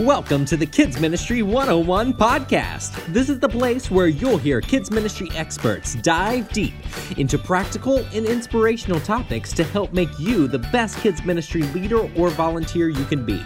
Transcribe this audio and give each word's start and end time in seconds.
Welcome 0.00 0.46
to 0.46 0.56
the 0.56 0.64
Kids 0.64 0.98
Ministry 0.98 1.42
101 1.42 2.14
podcast. 2.14 3.04
This 3.12 3.28
is 3.28 3.38
the 3.38 3.50
place 3.50 3.90
where 3.90 4.06
you'll 4.06 4.38
hear 4.38 4.62
kids 4.62 4.90
ministry 4.90 5.28
experts 5.34 5.94
dive 5.96 6.50
deep 6.52 6.72
into 7.18 7.36
practical 7.36 7.98
and 8.14 8.24
inspirational 8.24 8.98
topics 9.00 9.52
to 9.52 9.62
help 9.62 9.92
make 9.92 10.08
you 10.18 10.48
the 10.48 10.58
best 10.58 10.96
kids 11.00 11.22
ministry 11.26 11.64
leader 11.74 12.10
or 12.16 12.30
volunteer 12.30 12.88
you 12.88 13.04
can 13.04 13.26
be. 13.26 13.44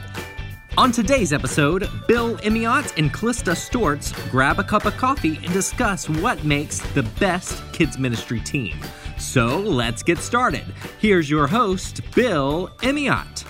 On 0.79 0.93
today's 0.93 1.33
episode, 1.33 1.89
Bill 2.07 2.37
Emeott 2.37 2.97
and 2.99 3.13
Klista 3.13 3.57
Storts 3.57 4.15
grab 4.31 4.61
a 4.61 4.65
cup 4.65 4.85
of 4.85 4.97
coffee 4.97 5.41
and 5.43 5.53
discuss 5.53 6.09
what 6.09 6.45
makes 6.45 6.79
the 6.93 7.03
best 7.19 7.65
kids 7.73 7.99
ministry 7.99 8.39
team. 8.39 8.77
So 9.19 9.59
let's 9.59 10.05
get 10.05 10.19
started. 10.19 10.65
Here's 11.01 11.29
your 11.29 11.49
host, 11.49 12.01
Bill 12.15 12.69
Emeott. 12.79 13.45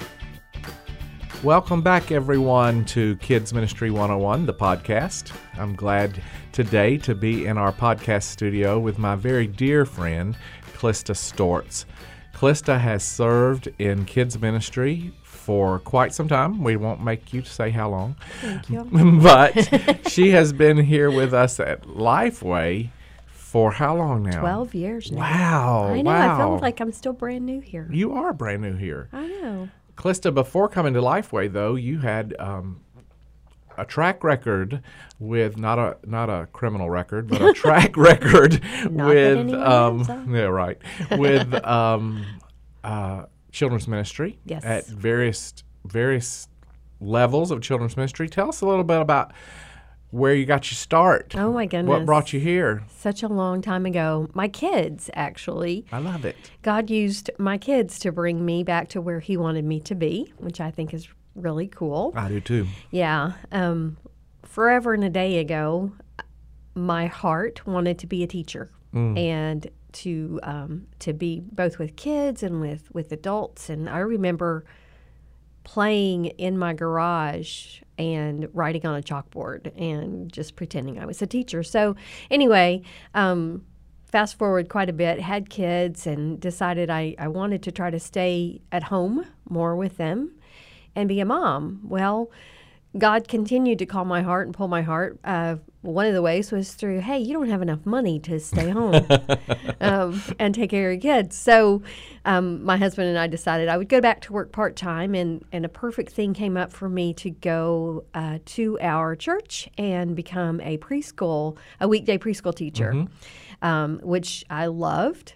Welcome 1.45 1.83
back, 1.83 2.11
everyone, 2.11 2.87
to 2.87 3.16
Kids 3.16 3.53
Ministry 3.53 3.91
101, 3.91 4.47
the 4.47 4.55
podcast. 4.55 5.30
I'm 5.59 5.77
glad 5.77 6.23
today 6.53 6.97
to 6.97 7.15
be 7.15 7.45
in 7.45 7.59
our 7.59 7.70
podcast 7.70 8.23
studio 8.23 8.79
with 8.79 8.98
my 8.98 9.15
very 9.15 9.47
dear 9.47 9.84
friend, 9.84 10.39
Klista 10.79 11.15
Storts. 11.15 11.84
Klista 12.33 12.80
has 12.80 13.05
served 13.05 13.69
in 13.79 14.07
kids 14.07 14.41
ministry 14.41 15.12
for 15.23 15.80
quite 15.80 16.15
some 16.15 16.29
time. 16.29 16.65
We 16.65 16.77
won't 16.77 17.05
make 17.05 17.34
you 17.34 17.45
say 17.45 17.69
how 17.69 17.91
long. 17.91 18.17
Thank 18.41 18.70
you. 18.70 18.84
but 19.23 20.09
she 20.11 20.31
has 20.31 20.55
been 20.55 20.79
here 20.79 21.11
with 21.11 21.34
us 21.34 21.61
at 21.61 21.83
Lifeway 21.83 22.89
for 23.27 23.70
how 23.70 23.95
long 23.97 24.23
now? 24.23 24.41
12 24.41 24.75
years 24.75 25.12
now. 25.12 25.20
Wow. 25.20 25.84
I 25.89 26.00
know. 26.00 26.11
Wow. 26.11 26.34
I 26.34 26.39
feel 26.39 26.59
like 26.61 26.81
I'm 26.81 26.92
still 26.92 27.12
brand 27.12 27.45
new 27.45 27.61
here. 27.61 27.87
you 27.92 28.15
are 28.15 28.33
brand 28.33 28.62
new 28.62 28.77
here. 28.77 29.11
I 29.12 29.27
know. 29.27 29.69
Klista, 29.97 30.33
before 30.34 30.69
coming 30.69 30.95
to 30.95 31.00
Lifeway, 31.00 31.53
though, 31.53 31.75
you 31.77 31.98
had 31.98 32.34
um, 32.39 32.81
a 33.77 33.84
track 33.84 34.23
record 34.25 34.83
with 35.19 35.56
not 35.56 35.78
a 35.78 35.97
not 36.05 36.28
a 36.31 36.47
criminal 36.53 36.91
record, 36.91 37.28
but 37.28 37.41
a 37.42 37.53
track 37.55 37.97
record 37.97 38.61
with 38.91 39.53
um, 39.55 40.27
yeah, 40.34 40.42
right, 40.42 40.78
with 41.12 41.53
um, 41.65 42.25
uh, 42.83 43.27
children's 43.53 43.87
ministry 43.89 44.39
Yes. 44.47 44.65
at 44.65 44.87
various 44.87 45.55
various 45.87 46.48
levels 47.00 47.50
of 47.50 47.61
children's 47.62 47.97
ministry. 47.97 48.28
Tell 48.28 48.48
us 48.48 48.61
a 48.62 48.67
little 48.67 48.84
bit 48.84 49.00
about 49.00 49.33
where 50.15 50.33
you 50.33 50.47
got 50.47 50.70
your 50.70 50.77
start. 50.77 51.34
Oh, 51.37 51.53
my 51.53 51.67
goodness. 51.67 51.89
What 51.89 52.07
brought 52.07 52.33
you 52.33 52.39
here? 52.39 52.84
Such 52.97 53.25
a 53.25 53.29
long 53.29 53.61
time 53.61 53.84
ago. 53.84 54.29
My 54.33 54.47
kids, 54.47 55.11
actually. 55.15 55.87
I 55.91 55.98
love 55.98 56.25
it. 56.25 56.37
God 56.62 56.89
used 56.89 57.31
my 57.37 57.59
kids 57.59 57.98
to 57.98 58.12
bring 58.12 58.45
me 58.45 58.62
back 58.62 58.89
to 58.91 59.01
where 59.01 59.19
He 59.19 59.37
wanted 59.37 59.65
me 59.65 59.81
to 59.81 59.95
be, 59.97 60.33
which 60.39 60.61
I 60.61 60.71
think 60.71 60.95
is 60.95 61.09
really 61.34 61.67
cool. 61.67 62.12
I 62.15 62.29
do 62.29 62.41
too. 62.41 62.69
Yeah. 62.93 63.33
Um, 63.51 63.97
forever 64.45 64.95
and 64.95 65.03
a 65.03 65.11
day 65.11 65.39
ago, 65.39 65.93
my 66.77 67.06
heart 67.06 67.67
wanted 67.67 67.99
to 67.99 68.06
be 68.06 68.23
a 68.23 68.28
teacher 68.28 68.71
and 68.93 69.69
to 69.91 70.39
um, 70.45 70.87
to 71.01 71.12
be 71.12 71.41
both 71.41 71.81
with 71.81 71.97
kids 71.97 72.45
and 72.45 72.61
with 72.61 72.95
with 72.95 73.11
adults. 73.11 73.69
And 73.69 73.89
I 73.89 73.99
remember 73.99 74.65
playing 75.65 76.27
in 76.27 76.56
my 76.56 76.75
garage 76.75 77.81
and 77.98 78.48
writing 78.53 78.87
on 78.87 78.97
a 78.97 79.03
chalkboard 79.03 79.73
and 79.81 80.33
just 80.33 80.56
pretending 80.56 80.98
I 80.98 81.06
was 81.06 81.23
a 81.23 81.27
teacher. 81.27 81.62
So 81.62 81.97
anyway. 82.31 82.83
Um, 83.14 83.64
Fast 84.06 84.39
forward 84.39 84.69
quite 84.69 84.89
a 84.89 84.92
bit, 84.92 85.19
had 85.19 85.50
kids, 85.50 86.06
and 86.06 86.39
decided 86.39 86.89
I, 86.89 87.17
I 87.19 87.27
wanted 87.27 87.65
to 87.65 87.72
try 87.72 87.91
to 87.91 87.98
stay 87.98 88.61
at 88.70 88.84
home 88.84 89.27
more 89.49 89.75
with 89.75 89.97
them 89.97 90.37
and 90.94 91.09
be 91.09 91.19
a 91.19 91.25
mom. 91.25 91.81
Well, 91.82 92.31
God 92.97 93.27
continued 93.27 93.81
to 93.81 93.87
call 93.87 94.05
my 94.05 94.22
heart 94.22 94.47
and 94.47 94.55
pull 94.55 94.69
my 94.69 94.82
heart. 94.82 95.19
Uh, 95.25 95.56
one 95.84 96.06
of 96.06 96.15
the 96.15 96.22
ways 96.22 96.50
was 96.50 96.72
through, 96.72 97.00
hey, 97.00 97.19
you 97.19 97.34
don't 97.34 97.49
have 97.49 97.61
enough 97.61 97.84
money 97.84 98.19
to 98.21 98.41
stay 98.41 98.71
home 98.71 99.06
um, 99.81 100.22
and 100.39 100.55
take 100.55 100.71
care 100.71 100.91
of 100.91 100.95
your 100.95 101.00
kids. 101.00 101.37
So 101.37 101.83
um, 102.25 102.65
my 102.65 102.78
husband 102.78 103.09
and 103.09 103.19
I 103.19 103.27
decided 103.27 103.69
I 103.69 103.77
would 103.77 103.91
go 103.91 104.00
back 104.00 104.23
to 104.23 104.33
work 104.33 104.50
part 104.50 104.77
time, 104.77 105.15
and, 105.15 105.44
and 105.53 105.65
a 105.67 105.69
perfect 105.69 106.12
thing 106.12 106.33
came 106.33 106.56
up 106.56 106.73
for 106.73 106.89
me 106.89 107.12
to 107.15 107.28
go 107.28 108.05
uh, 108.15 108.39
to 108.47 108.78
our 108.81 109.15
church 109.15 109.69
and 109.77 110.17
become 110.17 110.61
a 110.62 110.78
preschool, 110.78 111.59
a 111.81 111.87
weekday 111.87 112.17
preschool 112.17 112.55
teacher, 112.55 113.06
um, 113.61 114.00
which 114.03 114.43
I 114.49 114.67
loved. 114.67 115.34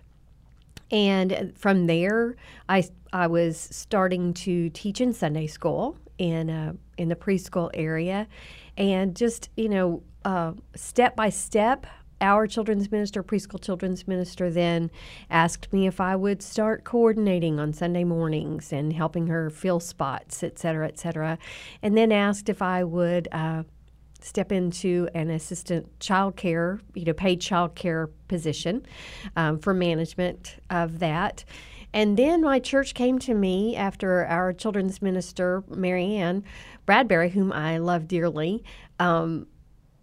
And 0.90 1.52
from 1.58 1.86
there, 1.86 2.36
I, 2.70 2.84
I 3.12 3.26
was 3.26 3.58
starting 3.58 4.32
to 4.34 4.70
teach 4.70 5.02
in 5.02 5.12
Sunday 5.12 5.46
school 5.46 5.98
in 6.16 6.48
uh, 6.48 6.72
in 6.98 7.08
the 7.08 7.16
preschool 7.16 7.70
area, 7.72 8.26
and 8.76 9.16
just 9.16 9.48
you 9.56 9.68
know, 9.68 10.02
uh, 10.24 10.52
step 10.74 11.16
by 11.16 11.30
step, 11.30 11.86
our 12.20 12.46
children's 12.46 12.90
minister, 12.90 13.22
preschool 13.22 13.62
children's 13.62 14.06
minister, 14.06 14.50
then 14.50 14.90
asked 15.30 15.72
me 15.72 15.86
if 15.86 16.00
I 16.00 16.16
would 16.16 16.42
start 16.42 16.84
coordinating 16.84 17.58
on 17.60 17.72
Sunday 17.72 18.04
mornings 18.04 18.72
and 18.72 18.92
helping 18.92 19.28
her 19.28 19.48
fill 19.50 19.80
spots, 19.80 20.42
et 20.42 20.58
cetera, 20.58 20.88
et 20.88 20.98
cetera, 20.98 21.38
and 21.82 21.96
then 21.96 22.12
asked 22.12 22.48
if 22.48 22.60
I 22.60 22.84
would. 22.84 23.28
Uh, 23.32 23.62
step 24.20 24.50
into 24.50 25.08
an 25.14 25.30
assistant 25.30 25.86
child 26.00 26.34
care, 26.34 26.80
you 26.94 27.04
know, 27.04 27.12
paid 27.12 27.40
child 27.40 27.76
care 27.76 28.08
position 28.26 28.84
um, 29.36 29.60
for 29.60 29.72
management 29.72 30.56
of 30.70 30.98
that. 30.98 31.44
And 31.92 32.16
then 32.16 32.42
my 32.42 32.58
church 32.58 32.94
came 32.94 33.18
to 33.20 33.34
me 33.34 33.74
after 33.76 34.26
our 34.26 34.52
children's 34.52 35.00
minister, 35.00 35.64
Marianne 35.68 36.44
Bradbury, 36.86 37.30
whom 37.30 37.52
I 37.52 37.78
love 37.78 38.06
dearly, 38.06 38.62
um, 38.98 39.46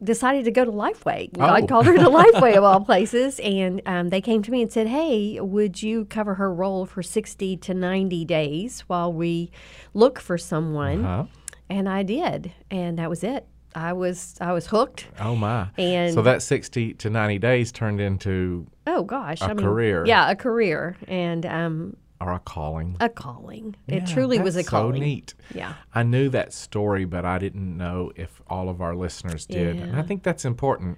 decided 0.04 0.46
to 0.46 0.52
go 0.52 0.66
to 0.66 0.72
Lifeway. 0.72 1.32
God 1.34 1.64
Oh. 1.64 1.68
called 1.68 1.86
her 1.86 1.96
to 1.96 2.04
Lifeway 2.10 2.56
of 2.58 2.64
all 2.64 2.82
places. 2.82 3.40
And 3.40 3.82
um, 3.86 4.10
they 4.10 4.20
came 4.22 4.42
to 4.44 4.52
me 4.52 4.62
and 4.62 4.72
said, 4.72 4.88
Hey, 4.88 5.40
would 5.40 5.82
you 5.82 6.06
cover 6.06 6.36
her 6.36 6.54
role 6.54 6.86
for 6.86 7.02
60 7.04 7.58
to 7.58 7.74
90 7.74 8.26
days 8.26 8.82
while 8.82 9.12
we 9.14 9.52
look 9.94 10.20
for 10.20 10.38
someone? 10.38 11.04
Huh? 11.04 11.26
And 11.70 11.88
I 11.88 12.04
did. 12.04 12.52
And 12.70 13.00
that 13.00 13.10
was 13.10 13.24
it. 13.24 13.48
I 13.76 13.94
was 13.94 14.36
I 14.42 14.54
was 14.54 14.68
hooked. 14.68 15.08
Oh 15.20 15.36
my! 15.36 15.68
And- 15.78 16.14
so 16.14 16.22
that 16.22 16.42
sixty 16.42 16.94
to 16.96 17.10
ninety 17.10 17.38
days 17.38 17.72
turned 17.72 18.00
into 18.02 18.68
Oh 18.88 19.04
gosh, 19.04 19.42
A 19.42 19.46
I 19.46 19.48
mean, 19.50 19.60
a 19.60 19.62
career. 19.62 20.06
Yeah, 20.06 20.30
a 20.32 20.36
career 20.36 20.96
and 21.08 21.46
um, 21.46 21.98
or 22.22 22.32
a 22.34 22.40
calling. 22.40 22.96
a 23.02 23.10
calling. 23.10 23.76
Yeah, 23.88 23.96
it 23.98 24.08
truly 24.08 24.40
was 24.40 24.56
a 24.56 24.64
calling. 24.64 24.96
So 24.96 25.06
neat. 25.06 25.34
Yeah. 25.54 25.74
I 25.94 26.04
knew 26.04 26.30
that 26.30 26.54
story, 26.54 27.04
but 27.06 27.26
I 27.26 27.38
didn't 27.38 27.76
know 27.78 28.12
if 28.16 28.42
all 28.48 28.70
of 28.70 28.82
our 28.82 28.96
listeners 28.96 29.46
did. 29.46 29.76
And 29.78 29.96
I 29.98 30.02
think 30.02 30.24
that's 30.24 30.46
important 30.46 30.98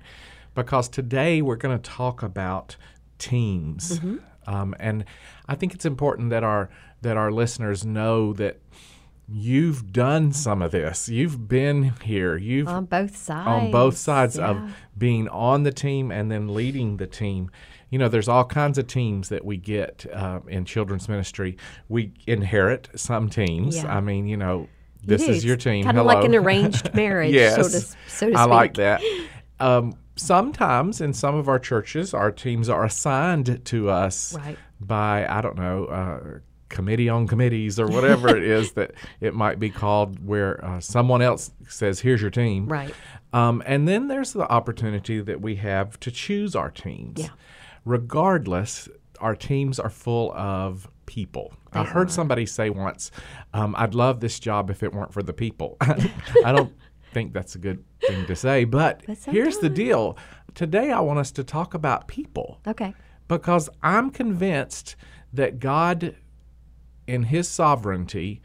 because 0.54 0.88
today 0.90 1.42
we're 1.42 1.56
going 1.56 1.76
to 1.78 1.82
talk 1.90 2.22
about 2.24 2.76
teams, 3.18 4.00
Mm-hmm. 4.00 4.18
um, 4.54 4.76
and 4.80 5.06
I 5.48 5.56
think 5.56 5.74
it's 5.74 5.86
important 5.86 6.30
that 6.30 6.44
our 6.44 6.70
that 7.02 7.18
our 7.18 7.32
listeners 7.32 7.86
know 7.86 8.34
that 8.34 8.60
you've 9.30 9.92
done 9.92 10.32
some 10.32 10.62
of 10.62 10.72
this. 10.72 11.10
You've 11.10 11.48
been 11.48 11.94
here. 12.04 12.38
You've 12.38 12.68
On 12.68 12.86
both 12.86 13.16
sides. 13.18 13.48
on 13.48 13.72
both 13.72 13.98
sides 13.98 14.38
yeah. 14.38 14.52
of 14.52 14.76
being 14.98 15.28
on 15.30 15.64
the 15.64 15.72
team 15.72 16.12
and 16.12 16.32
then 16.32 16.54
leading 16.54 16.98
the 16.98 17.08
team. 17.08 17.52
You 17.90 18.00
know, 18.00 18.10
there's 18.10 18.28
all 18.28 18.46
kinds 18.46 18.78
of 18.78 18.88
teams 18.88 19.30
that 19.30 19.46
we 19.46 19.58
get 19.58 20.06
uh, 20.14 20.40
in 20.48 20.66
children's 20.66 21.08
ministry. 21.08 21.58
We 21.90 22.14
inherit 22.26 22.90
some 22.96 23.30
teams. 23.30 23.78
Yeah. 23.78 23.96
I 23.96 24.02
mean, 24.02 24.28
you 24.28 24.38
know, 24.38 24.68
this 25.04 25.22
is 25.24 25.46
your 25.46 25.56
team. 25.56 25.86
kinda 25.86 26.04
like 26.04 26.26
an 26.26 26.36
arranged 26.44 26.94
marriage, 26.94 27.32
so 27.34 27.40
yes, 27.40 27.72
to- 27.92 27.98
so 28.10 28.30
to 28.30 28.36
I 28.38 28.44
like 28.46 28.74
that. 28.74 29.02
Um, 29.60 29.94
sometimes 30.18 31.00
in 31.00 31.14
some 31.14 31.36
of 31.36 31.48
our 31.48 31.60
churches, 31.60 32.14
our 32.14 32.32
teams 32.32 32.68
are 32.68 32.84
assigned 32.84 33.64
to 33.66 33.90
us 33.90 34.34
Right. 34.36 34.58
by 34.82 35.26
I 35.28 35.40
don't 35.42 35.56
know. 35.58 35.86
Uh, 35.86 36.40
committee 36.70 37.08
on 37.10 37.28
committees 37.28 37.80
or 37.80 37.88
whatever 37.88 38.36
it 38.36 38.44
is 38.44 38.74
that 38.74 38.92
it 39.22 39.34
might 39.34 39.60
be 39.60 39.70
called 39.70 40.26
where 40.26 40.64
uh, 40.66 40.80
someone 40.80 41.22
else 41.22 41.52
says 41.70 42.00
here's 42.02 42.22
your 42.22 42.30
team 42.32 42.68
Right. 42.68 42.94
um, 43.34 43.64
and 43.66 43.88
then 43.88 44.08
there's 44.08 44.34
the 44.34 44.50
opportunity 44.52 45.22
that 45.22 45.42
we 45.42 45.56
have 45.56 46.00
to 46.02 46.12
choose 46.12 46.56
our 46.56 46.70
teams. 46.70 47.20
Yeah. 47.20 47.30
Regardless, 47.86 48.90
our 49.22 49.36
teams 49.36 49.80
are 49.80 49.90
full 49.90 50.32
of 50.34 50.88
people. 51.06 51.54
I 51.74 51.84
heard 51.84 52.12
somebody 52.12 52.46
say 52.46 52.70
once, 52.70 53.12
um, 53.54 53.76
I'd 53.78 53.96
love 53.96 54.20
this 54.20 54.40
job 54.40 54.70
if 54.70 54.84
it 54.84 54.94
weren't 54.94 55.14
for 55.14 55.24
the 55.24 55.34
people. 55.34 55.78
I 55.82 56.52
don't 56.52 56.74
think 57.14 57.34
that's 57.34 57.56
a 57.56 57.60
good 57.60 57.84
thing 58.06 58.26
to 58.28 58.36
say, 58.36 58.66
but, 58.66 59.04
But 59.08 59.18
here's 59.26 59.58
the 59.60 59.70
deal. 59.70 60.18
Today, 60.54 60.92
I 60.92 61.00
want 61.00 61.18
us 61.20 61.32
to 61.32 61.44
talk 61.44 61.74
about 61.74 62.08
people 62.08 62.60
Okay. 62.68 62.94
because 63.28 63.70
I'm 63.82 64.10
convinced 64.10 64.96
that 65.34 65.60
God, 65.60 66.16
in 67.08 67.24
His 67.24 67.48
sovereignty, 67.48 68.42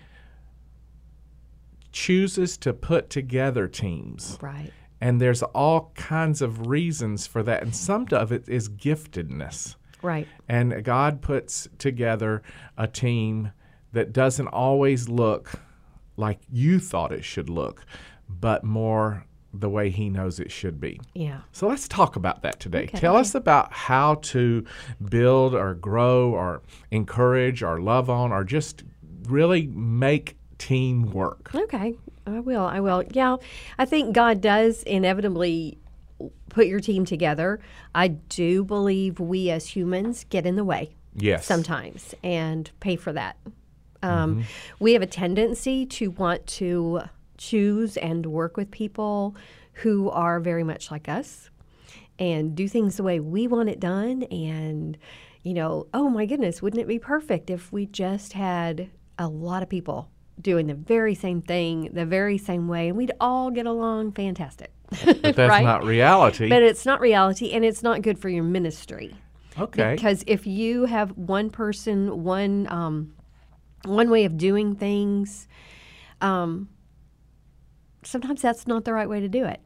chooses 1.91 2.57
to 2.59 2.73
put 2.73 3.11
together 3.11 3.69
teams. 3.69 4.39
Right. 4.41 4.73
And 5.01 5.21
there's 5.21 5.43
all 5.43 5.93
kinds 5.95 6.41
of 6.41 6.69
reasons 6.69 7.27
for 7.27 7.43
that. 7.43 7.63
And 7.63 7.75
some 7.75 8.07
of 8.13 8.33
it 8.33 8.49
is 8.49 8.69
giftedness. 8.69 9.75
Right. 10.01 10.27
And 10.49 10.85
God 10.85 11.21
puts 11.21 11.69
together 11.79 12.43
a 12.79 12.87
team 12.87 13.53
that 13.93 14.13
doesn't 14.13 14.49
always 14.49 15.09
look 15.09 15.53
like 16.17 16.41
you 16.51 16.79
thought 16.79 17.13
it 17.13 17.25
should 17.25 17.51
look. 17.51 17.85
but 18.41 18.65
more 18.65 19.27
the 19.55 19.69
way 19.69 19.91
He 19.91 20.09
knows 20.09 20.41
it 20.41 20.51
should 20.51 20.81
be. 20.81 21.01
Yeah. 21.15 21.41
So 21.53 21.69
let's 21.69 21.87
talk 21.89 22.17
about 22.17 22.43
that 22.43 22.59
today. 22.61 22.85
Okay, 22.85 22.99
Tell 22.99 23.17
us 23.17 23.35
about 23.35 23.73
how 23.73 24.17
to 24.17 24.65
build 25.11 25.55
or 25.55 25.75
grow 25.75 26.31
or 26.33 26.63
encourage 26.91 27.63
or 27.63 27.81
love 27.81 28.09
on 28.09 28.33
or 28.33 28.45
just 28.45 28.83
really 29.29 29.67
make 29.67 30.37
teamwork. 30.59 31.55
Okay, 31.55 31.95
I 32.27 32.41
will. 32.41 32.65
I 32.65 32.81
will. 32.81 33.05
Yeah, 33.11 33.37
I 33.79 33.85
think 33.85 34.15
God 34.15 34.41
does 34.41 34.83
inevitably 34.85 35.79
put 36.49 36.67
your 36.67 36.81
team 36.81 37.05
together. 37.05 37.61
I 37.95 38.09
do 38.09 38.65
believe 38.65 39.19
we 39.21 39.51
as 39.51 39.67
humans 39.77 40.25
get 40.31 40.47
in 40.47 40.57
the 40.57 40.65
way 40.65 40.91
Yes. 41.15 41.45
sometimes 41.47 42.15
and 42.23 42.71
pay 42.81 42.97
for 42.97 43.13
that. 43.13 43.37
Um, 44.03 44.45
We 44.79 44.93
have 44.95 45.03
a 45.03 45.07
tendency 45.07 45.85
to 45.87 46.11
want 46.11 46.47
to 46.59 47.03
choose 47.43 47.97
and 47.97 48.25
work 48.27 48.57
with 48.57 48.71
people 48.71 49.35
who 49.75 50.09
are 50.11 50.39
very 50.39 50.63
much 50.63 50.91
like 50.91 51.09
us 51.09 51.51
and 52.19 52.55
do 52.55 52.69
things 52.69 52.97
the 52.97 53.03
way 53.03 53.19
we 53.19 53.49
want 53.49 53.69
it 53.69 53.81
done. 53.81 54.23
And, 54.25 54.97
you 55.43 55.55
know, 55.55 55.89
oh 55.93 56.09
my 56.09 56.25
goodness, 56.25 56.63
wouldn't 56.63 56.81
it 56.81 56.87
be 56.87 56.99
perfect 56.99 57.51
if 57.51 57.73
we 57.73 57.87
just 57.87 58.35
had 58.35 58.91
a 59.19 59.27
lot 59.27 59.63
of 59.63 59.69
people 59.69 60.09
doing 60.41 60.67
the 60.67 60.75
very 60.75 61.15
same 61.15 61.43
thing 61.43 61.91
the 61.93 62.07
very 62.07 62.39
same 62.39 62.67
way 62.67 62.89
and 62.89 62.97
we'd 62.97 63.13
all 63.21 63.51
get 63.51 63.67
along 63.67 64.13
fantastic. 64.13 64.73
But 65.05 65.23
that's 65.23 65.39
right? 65.39 65.65
not 65.65 65.85
reality. 65.85 66.49
But 66.49 66.63
it's 66.63 66.87
not 66.87 67.01
reality 67.01 67.53
and 67.53 67.65
it's 67.65 67.83
not 67.83 68.03
good 68.03 68.19
for 68.19 68.29
your 68.29 68.45
ministry. 68.45 69.15
okay. 69.59 69.95
Because 69.95 70.23
if 70.27 70.47
you 70.47 70.87
have 70.87 71.11
one 71.19 71.51
person, 71.51 72.23
one 72.23 72.67
um, 72.71 73.15
one 73.85 74.11
way 74.11 74.25
of 74.25 74.37
doing 74.37 74.77
things, 74.77 75.49
um, 76.21 76.69
sometimes 78.05 78.43
that's 78.43 78.67
not 78.67 78.85
the 78.85 78.93
right 78.93 79.09
way 79.09 79.21
to 79.21 79.29
do 79.29 79.45
it, 79.45 79.61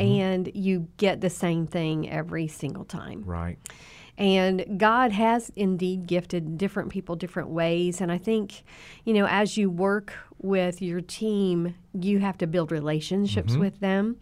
and 0.00 0.50
you 0.54 0.88
get 0.96 1.20
the 1.20 1.30
same 1.30 1.66
thing 1.66 2.10
every 2.10 2.48
single 2.48 2.84
time. 2.84 3.22
right. 3.24 3.58
And 4.18 4.78
God 4.78 5.12
has 5.12 5.52
indeed 5.56 6.06
gifted 6.06 6.56
different 6.56 6.88
people 6.90 7.16
different 7.16 7.50
ways. 7.50 8.00
And 8.00 8.10
I 8.10 8.16
think, 8.16 8.62
you 9.04 9.12
know, 9.12 9.26
as 9.26 9.58
you 9.58 9.68
work 9.68 10.14
with 10.40 10.80
your 10.80 11.02
team, 11.02 11.74
you 11.92 12.18
have 12.20 12.38
to 12.38 12.46
build 12.46 12.72
relationships 12.72 13.56
with 13.56 13.78
them. 13.80 14.16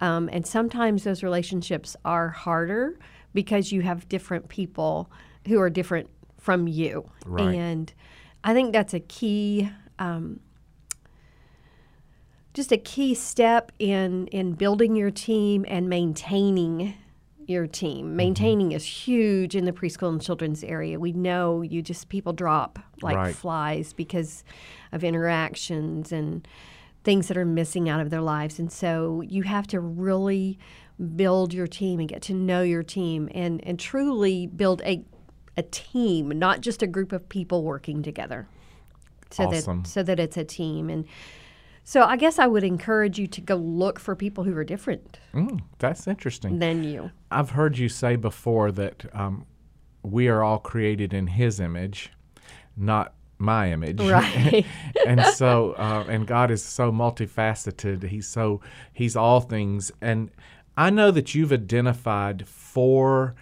Um, 0.00 0.28
and 0.32 0.44
sometimes 0.44 1.04
those 1.04 1.22
relationships 1.22 1.96
are 2.04 2.30
harder 2.30 2.98
because 3.34 3.70
you 3.70 3.82
have 3.82 4.08
different 4.08 4.48
people 4.48 5.10
who 5.46 5.60
are 5.60 5.70
different 5.70 6.10
from 6.38 6.66
you. 6.66 7.08
Right. 7.24 7.54
And 7.54 7.92
I 8.42 8.52
think 8.52 8.72
that's 8.72 8.94
a 8.94 9.00
key. 9.00 9.70
Um, 10.00 10.40
just 12.56 12.72
a 12.72 12.78
key 12.78 13.14
step 13.14 13.70
in 13.78 14.26
in 14.28 14.54
building 14.54 14.96
your 14.96 15.10
team 15.10 15.64
and 15.68 15.88
maintaining 15.88 16.94
your 17.46 17.66
team. 17.66 18.06
Mm-hmm. 18.06 18.16
Maintaining 18.16 18.72
is 18.72 18.84
huge 18.84 19.54
in 19.54 19.66
the 19.66 19.72
preschool 19.72 20.08
and 20.08 20.20
children's 20.22 20.64
area. 20.64 20.98
We 20.98 21.12
know 21.12 21.60
you 21.62 21.82
just 21.82 22.08
people 22.08 22.32
drop 22.32 22.78
like 23.02 23.16
Right. 23.16 23.34
flies 23.36 23.92
because 23.92 24.42
of 24.90 25.04
interactions 25.04 26.10
and 26.12 26.48
things 27.04 27.28
that 27.28 27.36
are 27.36 27.44
missing 27.44 27.88
out 27.88 28.00
of 28.00 28.10
their 28.10 28.22
lives. 28.22 28.58
And 28.58 28.72
so 28.72 29.20
you 29.20 29.42
have 29.44 29.66
to 29.68 29.78
really 29.78 30.58
build 31.14 31.52
your 31.52 31.66
team 31.66 32.00
and 32.00 32.08
get 32.08 32.22
to 32.22 32.34
know 32.34 32.62
your 32.62 32.82
team 32.82 33.28
and, 33.34 33.62
and 33.64 33.78
truly 33.78 34.46
build 34.46 34.80
a 34.82 35.04
a 35.58 35.62
team, 35.62 36.28
not 36.30 36.60
just 36.60 36.82
a 36.82 36.86
group 36.86 37.12
of 37.12 37.28
people 37.28 37.62
working 37.62 38.02
together. 38.02 38.46
So 39.30 39.44
Awesome. 39.44 39.82
that 39.82 39.88
so 39.88 40.02
that 40.02 40.18
it's 40.18 40.36
a 40.36 40.44
team. 40.44 40.90
And 40.90 41.04
so 41.88 42.02
I 42.02 42.16
guess 42.16 42.38
I 42.40 42.46
would 42.48 42.64
encourage 42.64 43.16
you 43.16 43.28
to 43.28 43.40
go 43.40 43.54
look 43.54 44.00
for 44.00 44.16
people 44.16 44.42
who 44.44 44.54
are 44.56 44.64
different 44.64 45.20
Mm, 45.32 45.60
that's 45.78 46.06
interesting. 46.08 46.58
than 46.58 46.82
you. 46.82 47.10
I've 47.30 47.50
heard 47.50 47.78
you 47.78 47.88
say 47.88 48.16
before 48.16 48.72
that 48.72 49.04
um, 49.14 49.46
we 50.02 50.26
are 50.28 50.42
all 50.42 50.58
created 50.58 51.14
in 51.14 51.28
His 51.28 51.60
image, 51.60 52.10
not 52.76 53.14
my 53.38 53.70
image. 53.72 54.00
Right. 54.16 54.66
and 55.06 55.20
so, 55.34 55.72
uh, 55.78 56.04
and 56.08 56.26
God 56.26 56.50
is 56.50 56.64
so 56.64 56.90
multifaceted. 56.90 58.02
He's 58.08 58.26
so 58.26 58.60
He's 58.92 59.14
all 59.14 59.40
things. 59.40 59.92
And 60.00 60.30
I 60.76 60.90
know 60.90 61.10
that 61.12 61.34
you've 61.34 61.52
identified 61.52 62.48
four 62.48 63.34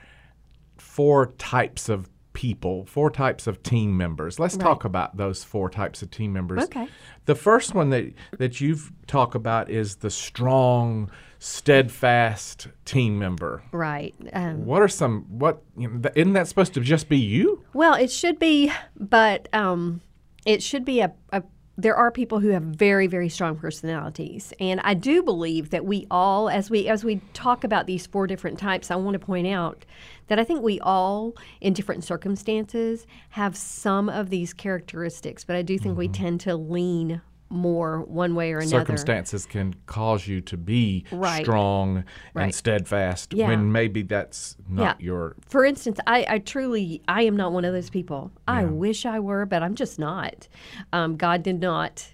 four 0.77 1.27
types 1.39 1.89
of 1.89 2.09
people, 2.35 2.85
four 2.85 3.11
types 3.11 3.47
of 3.47 3.63
team 3.63 3.97
members. 3.97 4.39
Let's 4.39 4.57
talk 4.57 4.85
about 4.85 5.17
those 5.17 5.43
four 5.43 5.71
types 5.71 6.03
of 6.03 6.11
team 6.11 6.33
members. 6.35 6.65
Okay. 6.65 6.87
The 7.25 7.35
first 7.35 7.75
one 7.75 7.89
that 7.91 8.13
that 8.39 8.61
you've 8.61 8.93
talked 9.07 9.35
about 9.35 9.71
is 9.71 9.97
the 9.97 10.11
strong, 10.11 11.11
steadfast 11.39 12.69
team 12.85 13.19
member. 13.19 13.63
Right. 13.73 14.15
Um, 14.33 14.67
What 14.67 14.83
are 14.83 14.89
some 14.89 15.23
what 15.29 15.63
you 15.77 15.89
know, 15.89 16.11
isn't 16.15 16.35
that 16.35 16.49
supposed 16.49 16.75
to 16.75 16.81
just 16.81 17.09
be 17.09 17.17
you? 17.19 17.65
well, 17.73 17.95
it 17.95 18.11
should 18.11 18.39
be, 18.39 18.71
but 18.99 19.49
um, 19.55 20.01
it 20.45 20.63
should 20.63 20.85
be 20.85 21.01
a, 21.01 21.13
a. 21.33 21.43
There 21.77 21.97
are 21.97 22.13
people 22.13 22.39
who 22.39 22.51
have 22.51 22.63
very, 22.63 23.09
very 23.09 23.29
strong 23.29 23.57
personalities, 23.57 24.53
and 24.61 24.81
I 24.85 24.95
do 24.95 25.25
believe 25.25 25.71
that 25.71 25.85
we 25.85 26.07
all, 26.09 26.49
as 26.49 26.71
we 26.71 26.89
as 26.89 27.03
we 27.03 27.21
talk 27.33 27.65
about 27.65 27.87
these 27.87 28.07
four 28.07 28.29
different 28.29 28.61
types, 28.61 28.93
I 28.93 28.97
want 28.97 29.15
to 29.15 29.19
point 29.19 29.49
out 29.49 29.85
that 30.29 30.39
I 30.39 30.45
think 30.45 30.63
we 30.63 30.79
all, 30.81 31.35
in 31.61 31.73
different 31.73 32.05
circumstances, 32.05 33.07
have 33.31 33.57
some 33.57 34.09
of 34.09 34.31
these 34.31 34.53
characteristics, 34.53 35.43
but 35.43 35.57
I 35.57 35.63
do 35.63 35.77
think 35.77 35.99
we 35.99 36.07
mm-hmm. 36.07 36.23
tend 36.23 36.41
to 36.43 36.55
lean 36.55 37.21
more 37.55 38.01
one 38.03 38.35
way 38.35 38.53
or 38.53 38.59
another. 38.59 38.81
Circumstances 38.81 39.47
can 39.47 39.75
cause 39.87 40.27
you 40.27 40.41
to 40.43 40.57
be 40.57 41.05
Right. 41.11 41.43
strong 41.45 42.05
and 42.35 42.55
steadfast 42.55 43.33
Yeah. 43.33 43.49
when 43.49 43.73
maybe 43.73 44.03
that's 44.03 44.57
not 44.69 45.01
Yeah. 45.01 45.07
your 45.07 45.37
For 45.47 45.65
instance, 45.65 45.99
I, 46.07 46.27
I 46.29 46.39
truly, 46.41 47.01
I 47.09 47.23
am 47.23 47.37
not 47.37 47.53
one 47.53 47.65
of 47.65 47.73
those 47.73 47.91
people. 47.91 48.31
I 48.47 48.65
wish 48.65 49.07
I 49.07 49.21
were, 49.21 49.47
but 49.47 49.63
I'm 49.63 49.75
just 49.75 49.99
not. 49.99 50.49
Um, 50.93 51.17
God 51.17 51.43
did 51.43 51.61
not 51.61 52.09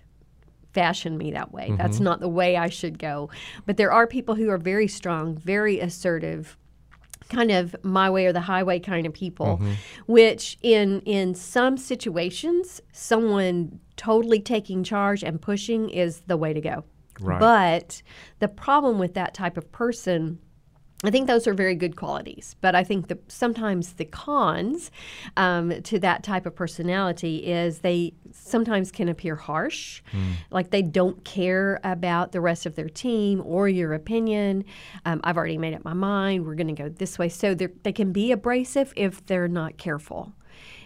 fashion 0.72 1.18
me 1.18 1.32
that 1.32 1.52
way. 1.52 1.72
That's 1.76 1.98
not 1.98 2.20
the 2.20 2.28
way 2.28 2.56
I 2.56 2.68
should 2.68 2.98
go. 2.98 3.28
But 3.66 3.76
there 3.76 3.90
are 3.90 4.06
people 4.06 4.36
who 4.36 4.48
are 4.50 4.58
very 4.58 4.86
strong, 4.86 5.34
very 5.36 5.80
assertive, 5.80 6.56
kind 7.30 7.50
of 7.50 7.74
my 7.82 8.10
way 8.10 8.26
or 8.26 8.32
the 8.32 8.40
highway 8.40 8.78
kind 8.78 9.06
of 9.06 9.14
people, 9.14 9.58
mm-hmm. 9.58 9.72
which 10.06 10.58
in 10.62 11.00
in 11.02 11.34
some 11.34 11.76
situations, 11.76 12.80
someone 12.92 13.80
totally 13.96 14.40
taking 14.40 14.82
charge 14.82 15.22
and 15.22 15.40
pushing 15.40 15.88
is 15.90 16.20
the 16.26 16.36
way 16.36 16.52
to 16.52 16.60
go. 16.60 16.84
Right. 17.20 17.38
But 17.38 18.02
the 18.38 18.48
problem 18.48 18.98
with 18.98 19.14
that 19.14 19.34
type 19.34 19.56
of 19.56 19.70
person 19.72 20.38
I 21.02 21.10
think 21.10 21.28
those 21.28 21.46
are 21.46 21.54
very 21.54 21.74
good 21.74 21.96
qualities, 21.96 22.56
but 22.60 22.74
I 22.74 22.84
think 22.84 23.08
that 23.08 23.32
sometimes 23.32 23.94
the 23.94 24.04
cons 24.04 24.90
um, 25.38 25.80
to 25.82 25.98
that 26.00 26.22
type 26.22 26.44
of 26.44 26.54
personality 26.54 27.38
is 27.46 27.78
they 27.78 28.12
sometimes 28.32 28.92
can 28.92 29.08
appear 29.08 29.34
harsh, 29.34 30.02
like 30.50 30.70
they 30.70 30.82
don't 30.82 31.24
care 31.24 31.80
about 31.84 32.32
the 32.32 32.40
rest 32.42 32.66
of 32.66 32.74
their 32.74 32.90
team 32.90 33.42
or 33.46 33.66
your 33.66 33.94
opinion. 33.94 34.62
Um, 35.06 35.22
I've 35.24 35.38
already 35.38 35.56
made 35.56 35.72
up 35.72 35.84
my 35.86 35.94
mind. 35.94 36.44
We're 36.44 36.54
going 36.54 36.74
to 36.74 36.82
go 36.82 36.90
this 36.90 37.18
way, 37.18 37.30
so 37.30 37.54
they 37.54 37.92
can 37.92 38.12
be 38.12 38.30
abrasive 38.30 38.92
if 38.94 39.24
they're 39.24 39.48
not 39.48 39.78
careful. 39.78 40.34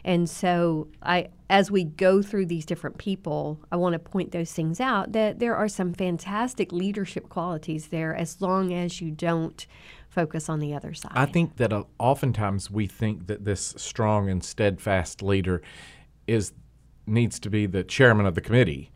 And 0.04 0.28
so, 0.28 0.88
I, 1.02 1.28
as 1.48 1.70
we 1.70 1.82
go 1.82 2.20
through 2.20 2.46
these 2.46 2.66
different 2.66 2.98
people, 2.98 3.58
I 3.72 3.76
want 3.76 3.94
to 3.94 3.98
point 3.98 4.32
those 4.32 4.52
things 4.52 4.78
out 4.78 5.12
that 5.12 5.38
there 5.38 5.56
are 5.56 5.68
some 5.68 5.94
fantastic 5.94 6.72
leadership 6.72 7.30
qualities 7.30 7.88
there, 7.88 8.14
as 8.14 8.40
long 8.40 8.72
as 8.72 9.00
you 9.00 9.10
don't 9.10 9.66
focus 10.14 10.48
on 10.48 10.60
the 10.60 10.74
other 10.74 10.94
side. 10.94 11.12
I 11.14 11.26
think 11.26 11.56
that 11.56 11.72
uh, 11.72 11.84
oftentimes 11.98 12.70
we 12.70 12.86
think 12.86 13.26
that 13.26 13.44
this 13.44 13.74
strong 13.76 14.30
and 14.30 14.42
steadfast 14.42 15.22
leader 15.22 15.60
is 16.26 16.52
needs 17.06 17.38
to 17.40 17.50
be 17.50 17.66
the 17.66 17.84
chairman 17.84 18.24
of 18.24 18.34
the 18.34 18.40
committee. 18.40 18.90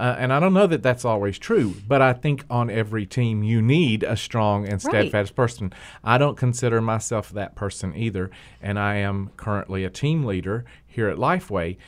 Uh, 0.00 0.14
and 0.16 0.32
I 0.32 0.38
don't 0.38 0.54
know 0.54 0.68
that 0.68 0.80
that's 0.80 1.04
always 1.04 1.40
true, 1.40 1.74
but 1.88 2.00
I 2.00 2.12
think 2.12 2.44
on 2.48 2.70
every 2.70 3.04
team 3.04 3.42
you 3.42 3.60
need 3.60 4.04
a 4.04 4.16
strong 4.16 4.62
and 4.62 4.74
Right. 4.74 4.80
steadfast 4.80 5.34
person. 5.34 5.72
I 6.04 6.18
don't 6.18 6.36
consider 6.36 6.80
myself 6.80 7.30
that 7.30 7.56
person 7.56 7.96
either, 7.96 8.30
and 8.62 8.78
I 8.78 8.96
am 8.96 9.30
currently 9.36 9.84
a 9.84 9.90
team 9.90 10.22
leader 10.24 10.64
here 10.86 11.08
at 11.08 11.16
Lifeway. 11.16 11.78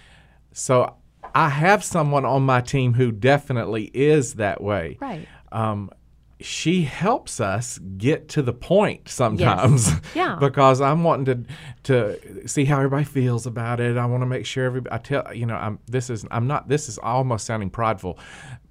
So 0.52 0.96
I 1.36 1.50
have 1.50 1.84
someone 1.84 2.24
on 2.24 2.42
my 2.42 2.60
team 2.60 2.94
who 2.94 3.12
definitely 3.12 3.92
is 3.94 4.34
that 4.34 4.60
way 4.60 4.98
right. 5.00 5.28
um, 5.52 5.90
she 6.40 6.82
helps 6.82 7.40
us 7.40 7.78
get 7.96 8.28
to 8.30 8.42
the 8.42 8.52
point 8.52 9.08
sometimes. 9.08 9.90
Yeah. 10.14 10.36
because 10.40 10.80
I'm 10.80 11.04
wanting 11.04 11.24
to 11.26 11.44
to 11.84 12.48
see 12.48 12.64
how 12.64 12.78
everybody 12.78 13.04
feels 13.04 13.46
about 13.46 13.80
it. 13.80 13.96
I 13.96 14.06
want 14.06 14.22
to 14.22 14.26
make 14.26 14.44
sure 14.44 14.64
everybody. 14.64 14.94
I 14.94 14.98
tell 14.98 15.34
you 15.34 15.46
know, 15.46 15.54
I'm 15.54 15.78
this 15.86 16.10
is 16.10 16.24
I'm 16.30 16.46
not. 16.46 16.68
This 16.68 16.88
is 16.88 16.98
almost 16.98 17.46
sounding 17.46 17.70
prideful, 17.70 18.18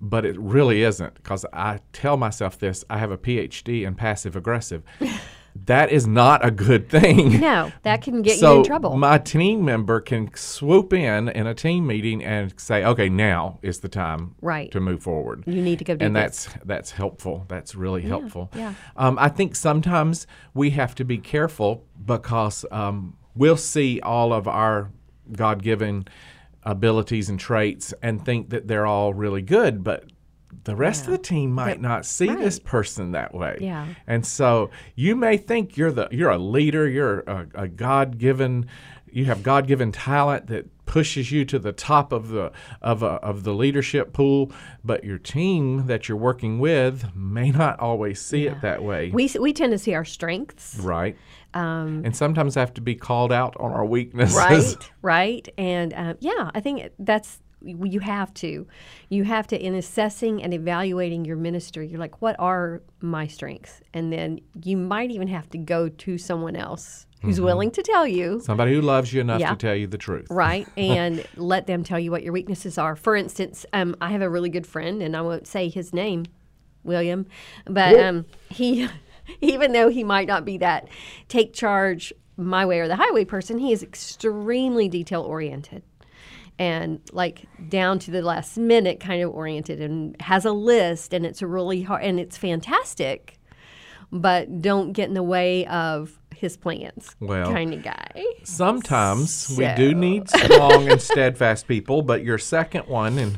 but 0.01 0.25
it 0.25 0.38
really 0.38 0.83
isn't 0.83 1.13
because 1.15 1.45
I 1.53 1.79
tell 1.93 2.17
myself 2.17 2.59
this. 2.59 2.83
I 2.89 2.97
have 2.97 3.11
a 3.11 3.17
PhD 3.17 3.85
in 3.85 3.95
passive 3.95 4.35
aggressive. 4.35 4.83
that 5.65 5.91
is 5.91 6.07
not 6.07 6.45
a 6.45 6.51
good 6.51 6.89
thing. 6.89 7.39
No, 7.39 7.71
that 7.83 8.01
can 8.01 8.21
get 8.21 8.39
so 8.39 8.53
you 8.53 8.59
in 8.59 8.65
trouble. 8.65 8.97
my 8.97 9.17
team 9.17 9.63
member 9.65 9.99
can 10.01 10.33
swoop 10.35 10.93
in 10.93 11.29
in 11.29 11.47
a 11.47 11.53
team 11.53 11.87
meeting 11.87 12.23
and 12.23 12.53
say, 12.59 12.83
"Okay, 12.83 13.09
now 13.09 13.59
is 13.61 13.79
the 13.79 13.89
time 13.89 14.35
Right. 14.41 14.71
to 14.71 14.79
move 14.79 15.01
forward." 15.03 15.43
you 15.47 15.61
need 15.61 15.79
to 15.79 15.85
go 15.85 15.95
do 15.95 16.05
and 16.05 16.15
this. 16.15 16.45
that's 16.45 16.65
that's 16.65 16.91
helpful. 16.91 17.45
That's 17.47 17.75
really 17.75 18.01
helpful. 18.01 18.49
yeah. 18.55 18.73
Um, 18.97 19.17
I 19.19 19.29
think 19.29 19.55
sometimes 19.55 20.27
we 20.53 20.71
have 20.71 20.95
to 20.95 21.03
be 21.05 21.17
careful 21.17 21.85
because 22.05 22.65
um, 22.71 23.15
we'll 23.35 23.57
see 23.57 23.99
all 24.01 24.33
of 24.33 24.47
our 24.47 24.89
God-given 25.31 26.07
abilities 26.63 27.29
and 27.29 27.39
traits 27.39 27.93
and 28.01 28.23
think 28.25 28.49
that 28.49 28.67
they're 28.67 28.85
all 28.85 29.13
really 29.13 29.41
good, 29.41 29.83
but 29.83 30.03
the 30.63 30.75
rest 30.75 31.05
of 31.05 31.11
the 31.11 31.17
team 31.17 31.51
might 31.51 31.79
not 31.81 32.05
see 32.05 32.27
this 32.27 32.59
person 32.59 33.11
that 33.11 33.33
way. 33.33 33.57
Yeah. 33.59 33.87
And 34.07 34.25
so 34.25 34.69
you 34.95 35.15
may 35.15 35.37
think 35.37 35.77
you're 35.77 35.91
the 35.91 36.07
you're 36.11 36.31
a 36.31 36.37
leader, 36.37 36.87
you're 36.87 37.19
a, 37.21 37.47
a 37.55 37.67
God-given, 37.67 38.67
you 39.11 39.25
have 39.25 39.43
God-given 39.43 39.91
talent 39.91 40.47
that 40.47 40.67
pushes 40.85 41.31
you 41.31 41.45
to 41.45 41.59
the 41.59 41.71
top 41.71 42.11
of 42.11 42.29
the 42.29 42.51
of 42.81 43.03
a, 43.03 43.07
of 43.07 43.43
the 43.43 43.53
leadership 43.53 44.11
pool, 44.11 44.51
but 44.83 45.03
your 45.03 45.19
team 45.19 45.85
that 45.87 46.09
you're 46.09 46.17
working 46.17 46.59
with 46.59 47.15
may 47.15 47.51
not 47.51 47.79
always 47.79 48.19
see 48.19 48.47
it 48.47 48.61
that 48.61 48.83
way. 48.83 49.11
we 49.11 49.29
we 49.39 49.53
tend 49.53 49.71
to 49.71 49.77
see 49.77 49.93
our 49.93 50.05
strengths, 50.05 50.77
right. 50.79 51.15
um, 51.53 52.01
And 52.03 52.15
sometimes 52.15 52.55
have 52.55 52.73
to 52.73 52.81
be 52.81 52.95
called 52.95 53.31
out 53.31 53.55
on 53.59 53.71
our 53.71 53.85
weaknesses. 53.85 54.35
right, 54.35 54.91
right, 55.01 55.49
and 55.57 55.93
um, 55.95 56.17
yeah, 56.19 56.49
I 56.53 56.59
think 56.59 56.89
that's 56.97 57.39
you 57.61 57.99
have 57.99 58.33
to, 58.35 58.65
you 59.09 59.23
have 59.23 59.47
to 59.47 59.57
in 59.61 59.75
assessing 59.75 60.41
and 60.41 60.53
evaluating 60.53 61.25
your 61.25 61.35
ministry. 61.35 61.87
You're 61.87 61.99
like, 61.99 62.21
what 62.21 62.35
are 62.39 62.81
my 63.01 63.27
strengths, 63.27 63.81
and 63.93 64.11
then 64.13 64.39
you 64.63 64.77
might 64.77 65.11
even 65.11 65.27
have 65.27 65.49
to 65.49 65.57
go 65.57 65.89
to 65.89 66.17
someone 66.17 66.55
else 66.55 67.05
who's 67.21 67.41
willing 67.41 67.69
to 67.71 67.83
tell 67.83 68.07
you 68.07 68.39
Somebody 68.39 68.73
who 68.73 68.81
loves 68.81 69.11
you 69.11 69.19
enough 69.19 69.41
Yeah. 69.41 69.49
to 69.49 69.55
tell 69.57 69.75
you 69.75 69.87
the 69.87 69.97
truth. 69.97 70.27
right 70.29 70.65
and 70.77 71.25
let 71.35 71.67
them 71.67 71.83
tell 71.83 71.99
you 71.99 72.11
what 72.11 72.23
your 72.23 72.31
weaknesses 72.31 72.77
are 72.77 72.95
for 72.95 73.13
instance 73.13 73.65
um, 73.73 73.93
i 73.99 74.09
have 74.11 74.21
a 74.21 74.29
really 74.29 74.47
good 74.47 74.65
friend 74.65 75.01
and 75.03 75.17
i 75.17 75.21
won't 75.21 75.45
say 75.45 75.67
his 75.67 75.91
name 75.91 76.23
william 76.85 77.25
but 77.65 77.99
um, 77.99 78.25
he 78.49 78.87
even 79.41 79.73
though 79.73 79.89
he 79.89 80.01
might 80.01 80.29
not 80.29 80.45
be 80.45 80.57
that 80.59 80.87
take 81.27 81.51
charge 81.53 82.13
my 82.37 82.65
way 82.65 82.79
or 82.79 82.87
the 82.87 82.95
highway 82.95 83.25
person 83.25 83.57
he 83.57 83.73
is 83.73 83.83
extremely 83.83 84.87
detail 84.87 85.21
oriented 85.23 85.83
and 86.59 86.99
like 87.11 87.45
down 87.69 87.97
to 87.97 88.11
the 88.11 88.21
last 88.21 88.57
minute 88.57 88.99
kind 88.99 89.23
of 89.23 89.31
oriented 89.31 89.79
and 89.81 90.15
has 90.21 90.45
a 90.45 90.51
list 90.51 91.13
and 91.13 91.25
it's 91.25 91.41
a 91.41 91.47
really 91.47 91.81
hard 91.81 92.03
and 92.03 92.19
it's 92.19 92.37
fantastic 92.37 93.39
but 94.11 94.61
don't 94.61 94.91
get 94.93 95.07
in 95.07 95.13
the 95.13 95.23
way 95.23 95.65
of 95.67 96.19
his 96.35 96.57
plans 96.57 97.15
Well, 97.19 97.51
kind 97.51 97.73
of 97.73 97.83
guy. 97.83 98.23
Sometimes 98.43 99.53
we 99.57 99.67
do 99.75 99.93
need 99.93 100.29
strong 100.29 100.89
and 100.89 101.01
steadfast 101.01 101.67
people, 101.67 102.01
but 102.01 102.23
your 102.23 102.37
second 102.37 102.87
one 102.87 103.17
and 103.17 103.37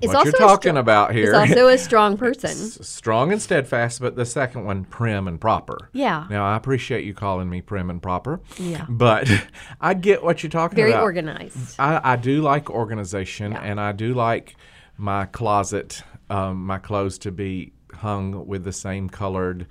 It's 0.00 0.12
what 0.12 0.24
you're 0.26 0.34
also 0.34 0.44
a 0.44 0.48
talking 0.48 0.72
str- 0.74 0.78
about 0.78 1.12
here. 1.12 1.30
It's 1.34 1.50
also 1.50 1.68
a 1.68 1.78
strong 1.88 2.16
person. 2.16 2.50
strong 2.50 3.32
and 3.32 3.42
steadfast, 3.42 4.00
but 4.00 4.14
the 4.16 4.24
second 4.24 4.64
one 4.64 4.84
prim 4.84 5.26
and 5.26 5.40
proper. 5.40 5.90
Yeah. 5.92 6.26
Now 6.30 6.46
I 6.46 6.56
appreciate 6.56 7.04
you 7.04 7.14
calling 7.14 7.48
me 7.50 7.62
prim 7.62 7.90
and 7.90 8.00
proper. 8.02 8.40
Yeah. 8.58 8.86
But 8.88 9.28
I 9.80 9.94
get 9.94 10.22
what 10.22 10.42
you're 10.42 10.50
talking 10.50 10.76
Very 10.76 10.90
about. 10.90 10.98
Very 11.00 11.04
organized. 11.04 11.74
I, 11.80 12.00
I 12.12 12.16
do 12.16 12.42
like 12.42 12.70
organization, 12.70 13.52
and 13.54 13.80
I 13.80 13.92
do 13.92 14.14
like 14.14 14.54
my 14.96 15.26
closet, 15.26 16.02
um, 16.30 16.64
my 16.66 16.78
clothes 16.78 17.18
to 17.20 17.32
be 17.32 17.72
hung 17.94 18.46
with 18.46 18.64
the 18.64 18.72
same 18.72 19.08
colored 19.08 19.66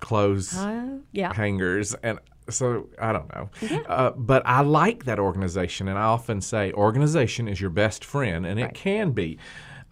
clothes 0.00 0.56
Uh, 0.56 0.98
yeah. 1.12 1.32
hangers 1.32 1.94
and 2.02 2.18
so 2.48 2.88
I 2.98 3.12
don't 3.12 3.34
know, 3.34 3.50
uh, 3.86 4.10
but 4.16 4.42
I 4.46 4.62
like 4.62 5.04
that 5.04 5.18
organization, 5.18 5.88
and 5.88 5.98
I 5.98 6.02
often 6.02 6.40
say 6.40 6.72
organization 6.72 7.48
is 7.48 7.60
your 7.60 7.70
best 7.70 8.04
friend, 8.04 8.46
and 8.46 8.58
it 8.60 8.74
can 8.74 9.12
be. 9.12 9.38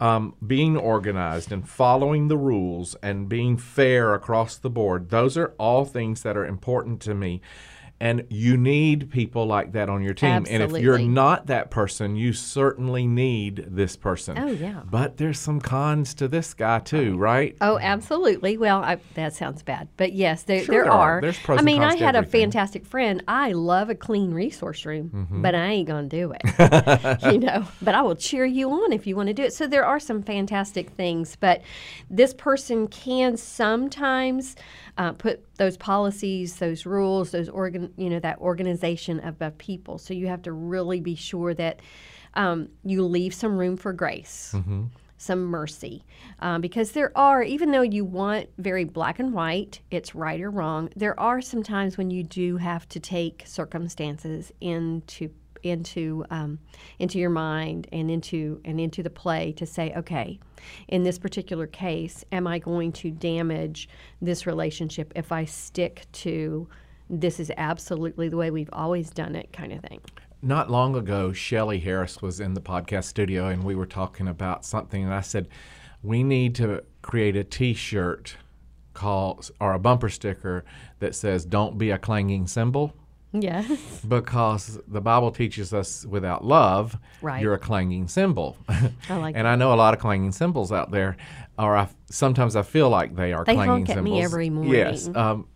Um, 0.01 0.35
being 0.47 0.79
organized 0.79 1.53
and 1.53 1.69
following 1.69 2.29
the 2.29 2.39
rules 2.39 2.97
and 3.03 3.29
being 3.29 3.59
fair 3.59 4.15
across 4.15 4.57
the 4.57 4.71
board, 4.71 5.11
those 5.11 5.37
are 5.37 5.55
all 5.59 5.85
things 5.85 6.23
that 6.23 6.39
are 6.39 6.47
important 6.47 7.03
to 7.03 7.15
me. 7.15 7.43
And 8.03 8.25
you 8.31 8.57
need 8.57 9.11
people 9.11 9.45
like 9.45 9.73
that 9.73 9.91
on 9.91 10.03
your 10.03 10.15
team. 10.15 10.31
Absolutely. 10.31 10.65
And 10.65 10.77
if 10.77 10.83
you're 10.83 10.99
not 10.99 11.49
that 11.49 11.71
person, 11.71 12.17
you 12.17 12.33
certainly 12.33 13.07
need 13.07 13.67
this 13.69 13.95
person. 13.95 14.39
Oh, 14.39 14.47
yeah. 14.47 14.81
But 14.91 15.19
there's 15.19 15.39
some 15.39 15.61
cons 15.61 16.15
to 16.15 16.27
this 16.27 16.55
guy 16.55 16.79
too, 16.79 17.19
right? 17.19 17.55
Oh, 17.61 17.79
absolutely. 17.79 18.57
Well, 18.57 18.83
I, 18.83 18.97
that 19.17 19.35
sounds 19.35 19.63
bad, 19.63 19.89
but 19.99 20.15
yes, 20.15 20.45
there, 20.45 20.65
Sure 20.65 20.75
there 20.77 20.85
there 20.85 20.93
are. 20.93 21.19
are. 21.19 21.21
There's 21.21 21.39
pros 21.41 21.57
I 21.57 21.61
and 21.61 21.67
mean, 21.67 21.83
cons 21.83 21.95
I 22.01 22.05
had 22.07 22.17
a 22.17 22.23
fantastic 22.25 22.87
friend. 22.87 23.23
I 23.29 23.53
love 23.53 23.91
a 23.91 23.95
clean 23.95 24.33
resource 24.33 24.87
room, 24.87 25.11
Mm-hmm. 25.15 25.43
but 25.43 25.55
I 25.55 25.67
ain't 25.67 25.87
gonna 25.89 26.09
do 26.09 26.33
it. 26.35 27.23
you 27.33 27.39
know, 27.39 27.67
but 27.83 27.95
I 27.95 28.01
will 28.01 28.17
cheer 28.17 28.47
you 28.47 28.71
on 28.71 28.95
if 28.95 29.07
you 29.07 29.15
want 29.15 29.27
to 29.27 29.35
do 29.35 29.43
it. 29.43 29.53
So 29.53 29.67
there 29.67 29.85
are 29.85 30.01
some 30.01 30.23
fantastic 30.23 30.89
things, 30.91 31.37
but 31.39 31.61
this 32.09 32.33
person 32.33 32.89
can 32.89 33.37
sometimes 33.37 34.57
uh, 34.97 35.13
put 35.13 35.45
those 35.61 35.77
policies, 35.77 36.57
those 36.57 36.87
rules, 36.87 37.33
those 37.33 37.51
organ, 37.51 37.93
you 37.99 38.09
know, 38.09 38.19
that 38.19 38.39
organization 38.39 39.21
above 39.21 39.59
people. 39.59 39.99
So 39.99 40.15
you 40.15 40.27
have 40.27 40.41
to 40.43 40.53
really 40.53 41.01
be 41.03 41.15
sure 41.15 41.53
that 41.53 41.81
um, 42.33 42.71
you 42.83 43.05
leave 43.05 43.35
some 43.35 43.59
room 43.59 43.77
for 43.77 43.93
grace 43.93 44.55
some 45.19 45.45
mercy. 45.45 46.03
Um, 46.39 46.63
because 46.63 46.93
there 46.93 47.13
are, 47.15 47.43
even 47.43 47.73
though 47.73 47.83
you 47.83 48.07
want 48.07 48.49
very 48.57 48.85
black 48.85 49.19
and 49.19 49.35
white, 49.35 49.81
it's 49.91 50.15
right 50.15 50.41
or 50.41 50.51
wrong, 50.51 50.89
there 50.97 51.19
are 51.21 51.43
some 51.43 51.63
times 51.63 51.99
when 51.99 52.11
you 52.11 52.25
do 52.25 52.57
have 52.57 52.89
to 52.89 52.99
take 52.99 53.43
circumstances 53.45 54.51
into 54.63 55.29
into 55.63 56.25
um, 56.31 56.59
into 56.99 57.19
your 57.19 57.31
mind 57.31 57.87
and 57.93 58.11
into 58.11 58.61
and 58.65 58.81
into 58.81 59.03
the 59.03 59.11
play 59.11 59.53
to 59.53 59.67
say 59.67 59.93
okay 59.97 60.39
in 60.89 61.03
this 61.03 61.19
particular 61.19 61.67
case 61.67 62.25
am 62.33 62.47
i 62.47 62.59
going 62.59 62.93
to 62.93 63.11
damage 63.11 63.89
this 64.21 64.47
relationship 64.47 65.13
if 65.17 65.33
i 65.33 65.45
stick 65.45 66.07
to 66.13 66.69
this 67.09 67.41
is 67.41 67.51
absolutely 67.57 68.29
the 68.29 68.37
way 68.37 68.51
we've 68.51 68.71
always 68.73 69.11
done 69.11 69.35
it 69.35 69.53
kind 69.53 69.73
of 69.73 69.81
thing 69.81 70.01
Not 70.43 70.71
long 70.71 70.97
ago, 70.97 71.33
Shelly 71.35 71.81
Harris 71.81 72.23
was 72.23 72.41
in 72.41 72.55
the 72.55 72.63
podcast 72.63 73.05
studio 73.05 73.49
and 73.49 73.63
we 73.63 73.75
were 73.75 73.85
talking 73.85 74.27
about 74.27 74.65
something, 74.65 75.05
and 75.05 75.13
I 75.13 75.21
said, 75.21 75.49
We 76.03 76.23
need 76.23 76.55
to 76.55 76.83
create 77.03 77.37
a 77.37 77.45
t 77.45 77.75
shirt 77.75 78.37
called 78.95 79.51
or 79.61 79.75
a 79.75 79.79
bumper 79.79 80.09
sticker 80.09 80.65
that 81.01 81.15
says, 81.15 81.45
Don't 81.45 81.77
be 81.77 81.91
a 81.91 81.99
clanging 81.99 82.47
cymbal. 82.47 82.95
Yes 83.33 84.01
Because 84.09 84.81
the 84.89 85.01
Bible 85.01 85.31
teaches 85.31 85.73
us 85.73 86.05
without 86.07 86.45
love, 86.45 86.99
Right. 87.23 87.41
you're 87.43 87.55
a 87.55 87.59
clanging 87.59 88.09
cymbal. 88.09 88.57
I 89.09 89.17
like 89.17 89.37
and 89.37 89.47
I 89.47 89.57
know 89.57 89.73
a 89.73 89.77
lot 89.77 89.95
of 89.95 90.01
clanging 90.01 90.33
cymbals 90.33 90.73
out 90.73 90.91
there, 90.91 91.17
or 91.59 91.77
I, 91.77 91.89
sometimes 92.11 92.57
I 92.57 92.63
feel 92.63 92.89
like 92.91 93.15
they 93.15 93.33
are 93.33 93.45
They 93.45 93.55
clanging 93.55 93.87
honk 93.87 93.91
at 93.91 94.03
me 94.03 94.11
cymbals. 94.23 94.25
every 94.25 94.47
Yes. 94.77 95.05
morning. 95.07 95.17
Um, 95.17 95.47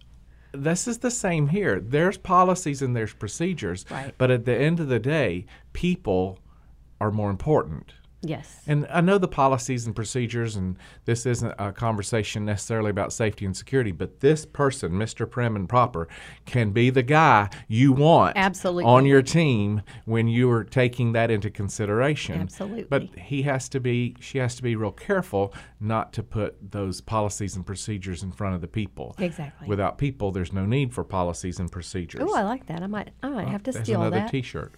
this 0.52 0.87
is 0.87 0.99
the 0.99 1.11
same 1.11 1.49
here. 1.49 1.81
There's 1.81 2.16
policies 2.16 2.81
and 2.81 2.95
there's 2.95 3.12
procedures, 3.12 3.85
Right. 3.90 4.14
but 4.19 4.31
at 4.31 4.45
the 4.45 4.54
end 4.57 4.78
of 4.78 4.87
the 4.88 5.00
day, 5.00 5.47
people 5.73 6.38
are 7.00 7.11
more 7.11 7.28
important. 7.31 7.95
Yes 8.25 8.61
And 8.66 8.87
I 8.90 9.00
know 9.00 9.19
the 9.19 9.28
policies 9.28 9.87
and 9.87 9.95
procedures, 9.95 10.57
and 10.57 10.76
this 11.04 11.26
isn't 11.26 11.54
a 11.59 11.73
conversation 11.73 12.45
necessarily 12.45 12.90
about 12.90 13.12
safety 13.12 13.45
and 13.45 13.57
security, 13.57 13.93
but 13.93 14.21
this 14.21 14.45
person, 14.47 14.93
Mr. 14.93 15.31
Prim 15.31 15.57
and 15.57 15.69
Proper, 15.69 16.09
can 16.47 16.71
be 16.71 16.90
the 16.90 17.02
guy 17.02 17.50
you 17.69 17.93
want 17.93 18.37
Absolutely. 18.37 18.85
on 18.85 19.07
your 19.07 19.23
team 19.23 19.83
when 20.04 20.28
you 20.28 20.50
are 20.50 20.64
taking 20.64 21.12
that 21.12 21.31
into 21.31 21.50
consideration. 21.50 22.40
Absolutely. 22.40 22.85
But 22.85 23.19
he 23.19 23.43
has 23.43 23.69
to 23.71 23.81
be, 23.81 24.16
she 24.21 24.38
has 24.38 24.54
to 24.57 24.62
be 24.62 24.76
real 24.76 24.93
careful 24.93 25.54
not 25.81 26.12
to 26.14 26.23
put 26.23 26.57
those 26.71 27.00
policies 27.00 27.57
and 27.57 27.66
procedures 27.66 28.23
in 28.23 28.33
front 28.33 28.54
of 28.54 28.61
the 28.61 28.69
people. 28.69 29.14
Exactly. 29.19 29.69
Without 29.69 29.99
people, 29.99 30.33
there's 30.33 30.52
no 30.52 30.64
need 30.66 30.95
for 30.95 31.04
policies 31.04 31.59
and 31.61 31.71
procedures. 31.71 32.23
Oh, 32.25 32.35
I 32.35 32.43
like 32.43 32.66
that. 32.66 32.83
I 32.83 32.87
might, 32.87 33.11
I 33.23 33.28
might 33.28 33.47
oh, 33.47 33.50
have 33.50 33.62
to 33.64 33.73
There's 33.73 33.85
steal 33.85 34.00
another 34.00 34.21
that. 34.21 34.31
T-shirt. 34.31 34.75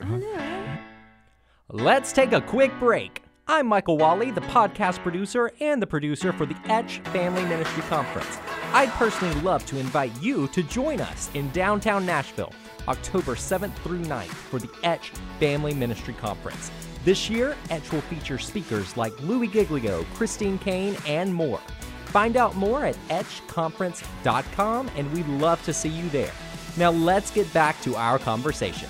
Let's 1.70 2.12
take 2.12 2.32
a 2.32 2.40
quick 2.40 2.72
break. 2.78 3.22
I'm 3.48 3.68
Michael 3.68 3.96
Wally, 3.96 4.32
the 4.32 4.40
podcast 4.40 4.98
producer 5.04 5.52
and 5.60 5.80
the 5.80 5.86
producer 5.86 6.32
for 6.32 6.46
the 6.46 6.56
Etch 6.64 6.98
Family 7.12 7.44
Ministry 7.44 7.84
Conference. 7.84 8.38
I'd 8.72 8.90
personally 8.90 9.40
love 9.42 9.64
to 9.66 9.78
invite 9.78 10.10
you 10.20 10.48
to 10.48 10.64
join 10.64 11.00
us 11.00 11.30
in 11.32 11.48
downtown 11.50 12.04
Nashville, 12.04 12.52
October 12.88 13.36
7th 13.36 13.72
through 13.76 14.00
9th 14.00 14.24
for 14.24 14.58
the 14.58 14.68
Etch 14.82 15.10
Family 15.38 15.74
Ministry 15.74 16.14
Conference. 16.14 16.72
This 17.04 17.30
year, 17.30 17.56
Etch 17.70 17.92
will 17.92 18.00
feature 18.00 18.36
speakers 18.36 18.96
like 18.96 19.12
Louis 19.22 19.46
Giglio, 19.46 20.04
Christine 20.14 20.58
Caine, 20.58 20.96
and 21.06 21.32
more. 21.32 21.60
Find 22.06 22.36
out 22.36 22.56
more 22.56 22.84
at 22.84 22.96
etchconference.com, 23.10 24.90
and 24.96 25.12
we'd 25.12 25.28
love 25.28 25.64
to 25.66 25.72
see 25.72 25.90
you 25.90 26.08
there. 26.08 26.32
Now, 26.76 26.90
let's 26.90 27.30
get 27.30 27.52
back 27.54 27.80
to 27.82 27.94
our 27.94 28.18
conversation. 28.18 28.88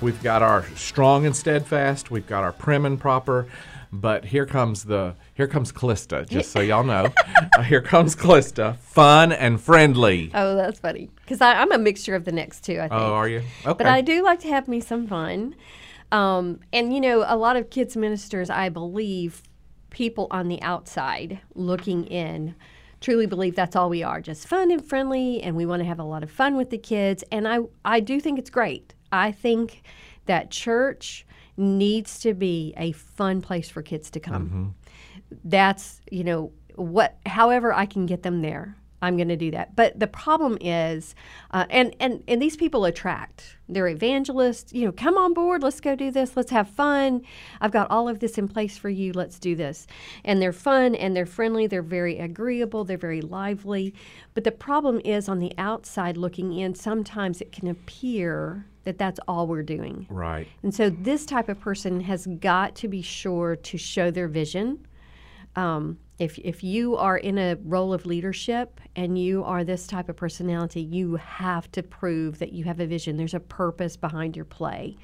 We've 0.00 0.22
got 0.22 0.42
our 0.42 0.64
strong 0.76 1.26
and 1.26 1.34
steadfast. 1.34 2.10
We've 2.10 2.26
got 2.26 2.44
our 2.44 2.52
prim 2.52 2.86
and 2.86 3.00
proper. 3.00 3.48
But 3.90 4.24
here 4.26 4.46
comes 4.46 4.84
the 4.84 5.14
Here 5.34 5.48
comes 5.48 5.72
Klista, 5.72 6.28
just 6.28 6.52
so 6.52 6.60
y'all 6.60 6.84
know. 6.84 7.12
Uh, 7.56 7.62
here 7.64 7.80
comes 7.80 8.14
Klista, 8.14 8.76
fun 8.76 9.32
and 9.32 9.60
friendly. 9.60 10.30
Oh, 10.34 10.54
that's 10.54 10.78
funny. 10.78 11.10
Because 11.16 11.40
I'm 11.40 11.72
a 11.72 11.78
mixture 11.78 12.14
of 12.14 12.24
the 12.24 12.32
next 12.32 12.64
two, 12.64 12.74
I 12.74 12.88
think. 12.88 12.92
Oh, 12.92 13.14
are 13.14 13.28
you? 13.28 13.42
Okay. 13.64 13.78
But 13.78 13.86
I 13.86 14.02
do 14.02 14.22
like 14.22 14.40
to 14.40 14.48
have 14.48 14.68
me 14.68 14.80
some 14.80 15.06
fun. 15.06 15.54
Um, 16.12 16.60
and, 16.72 16.94
you 16.94 17.00
know, 17.00 17.24
a 17.26 17.36
lot 17.36 17.56
of 17.56 17.70
kids 17.70 17.96
ministers, 17.96 18.50
I 18.50 18.68
believe, 18.68 19.42
people 19.90 20.26
on 20.30 20.48
the 20.48 20.60
outside 20.62 21.40
looking 21.54 22.04
in 22.06 22.54
truly 23.00 23.26
believe 23.26 23.54
that's 23.54 23.76
all 23.76 23.88
we 23.88 24.02
are 24.02 24.20
just 24.20 24.46
fun 24.46 24.70
and 24.70 24.84
friendly 24.84 25.40
and 25.42 25.56
we 25.56 25.64
want 25.64 25.80
to 25.80 25.86
have 25.86 25.98
a 25.98 26.04
lot 26.04 26.22
of 26.22 26.30
fun 26.30 26.56
with 26.56 26.70
the 26.70 26.78
kids 26.78 27.22
and 27.30 27.46
i 27.46 27.58
i 27.84 28.00
do 28.00 28.20
think 28.20 28.38
it's 28.38 28.50
great 28.50 28.94
i 29.12 29.32
think 29.32 29.82
that 30.26 30.50
church 30.50 31.26
needs 31.58 32.20
to 32.20 32.32
be 32.32 32.72
a 32.76 32.92
fun 32.92 33.42
place 33.42 33.68
for 33.68 33.82
kids 33.82 34.10
to 34.12 34.20
come. 34.20 34.74
That's 35.44 36.00
you 36.10 36.24
know 36.24 36.52
what 36.76 37.18
however 37.26 37.72
i 37.72 37.84
can 37.84 38.06
get 38.06 38.22
them 38.22 38.40
there 38.40 38.76
i'm 39.02 39.16
going 39.16 39.28
to 39.28 39.36
do 39.36 39.50
that. 39.50 39.74
But 39.76 39.98
the 39.98 40.06
problem 40.06 40.58
is 40.60 41.14
uh, 41.50 41.66
and 41.70 41.94
and 42.00 42.22
and 42.28 42.40
these 42.40 42.56
people 42.56 42.84
attract. 42.84 43.56
They're 43.68 43.88
evangelists 43.88 44.72
you 44.72 44.86
know 44.86 44.92
come 44.92 45.18
on 45.18 45.34
board 45.34 45.62
let's 45.62 45.80
go 45.80 45.96
do 45.96 46.10
this 46.10 46.36
let's 46.36 46.52
have 46.52 46.68
fun. 46.70 47.22
I've 47.60 47.72
got 47.72 47.90
all 47.90 48.08
of 48.08 48.20
this 48.20 48.38
in 48.38 48.48
place 48.48 48.78
for 48.78 48.88
you 48.88 49.12
let's 49.12 49.38
do 49.38 49.56
this. 49.56 49.86
And 50.24 50.40
they're 50.40 50.52
fun 50.52 50.94
and 50.94 51.16
they're 51.16 51.26
friendly 51.26 51.66
they're 51.66 51.82
very 51.82 52.18
agreeable 52.18 52.84
they're 52.84 52.96
very 52.96 53.20
lively. 53.20 53.92
But 54.34 54.44
the 54.44 54.52
problem 54.52 55.00
is 55.04 55.28
on 55.28 55.40
the 55.40 55.52
outside 55.58 56.16
looking 56.16 56.52
in 56.52 56.74
sometimes 56.74 57.40
it 57.40 57.52
can 57.52 57.66
appear 57.68 58.66
that 58.88 58.96
that's 58.96 59.20
all 59.28 59.46
we're 59.46 59.62
doing 59.62 60.06
right. 60.08 60.48
and 60.62 60.74
so 60.74 60.88
this 60.88 61.26
type 61.26 61.50
of 61.50 61.60
person 61.60 62.00
has 62.00 62.26
got 62.40 62.74
to 62.74 62.88
be 62.88 63.02
sure 63.02 63.54
to 63.54 63.76
show 63.76 64.10
their 64.10 64.28
vision. 64.28 64.86
Um, 65.56 65.98
if, 66.18 66.38
if 66.38 66.64
you 66.64 66.96
are 66.96 67.16
in 67.16 67.38
a 67.38 67.56
role 67.64 67.92
of 67.92 68.06
leadership 68.06 68.80
and 68.96 69.18
you 69.18 69.44
are 69.44 69.62
this 69.62 69.86
type 69.86 70.08
of 70.08 70.16
personality, 70.16 70.80
you 70.80 71.16
have 71.16 71.70
to 71.72 71.82
prove 71.82 72.38
that 72.38 72.52
you 72.52 72.64
have 72.64 72.80
a 72.80 72.86
vision. 72.86 73.16
There's 73.16 73.34
a 73.34 73.40
purpose 73.40 73.96
behind 73.96 74.34
your 74.34 74.44
play. 74.44 74.96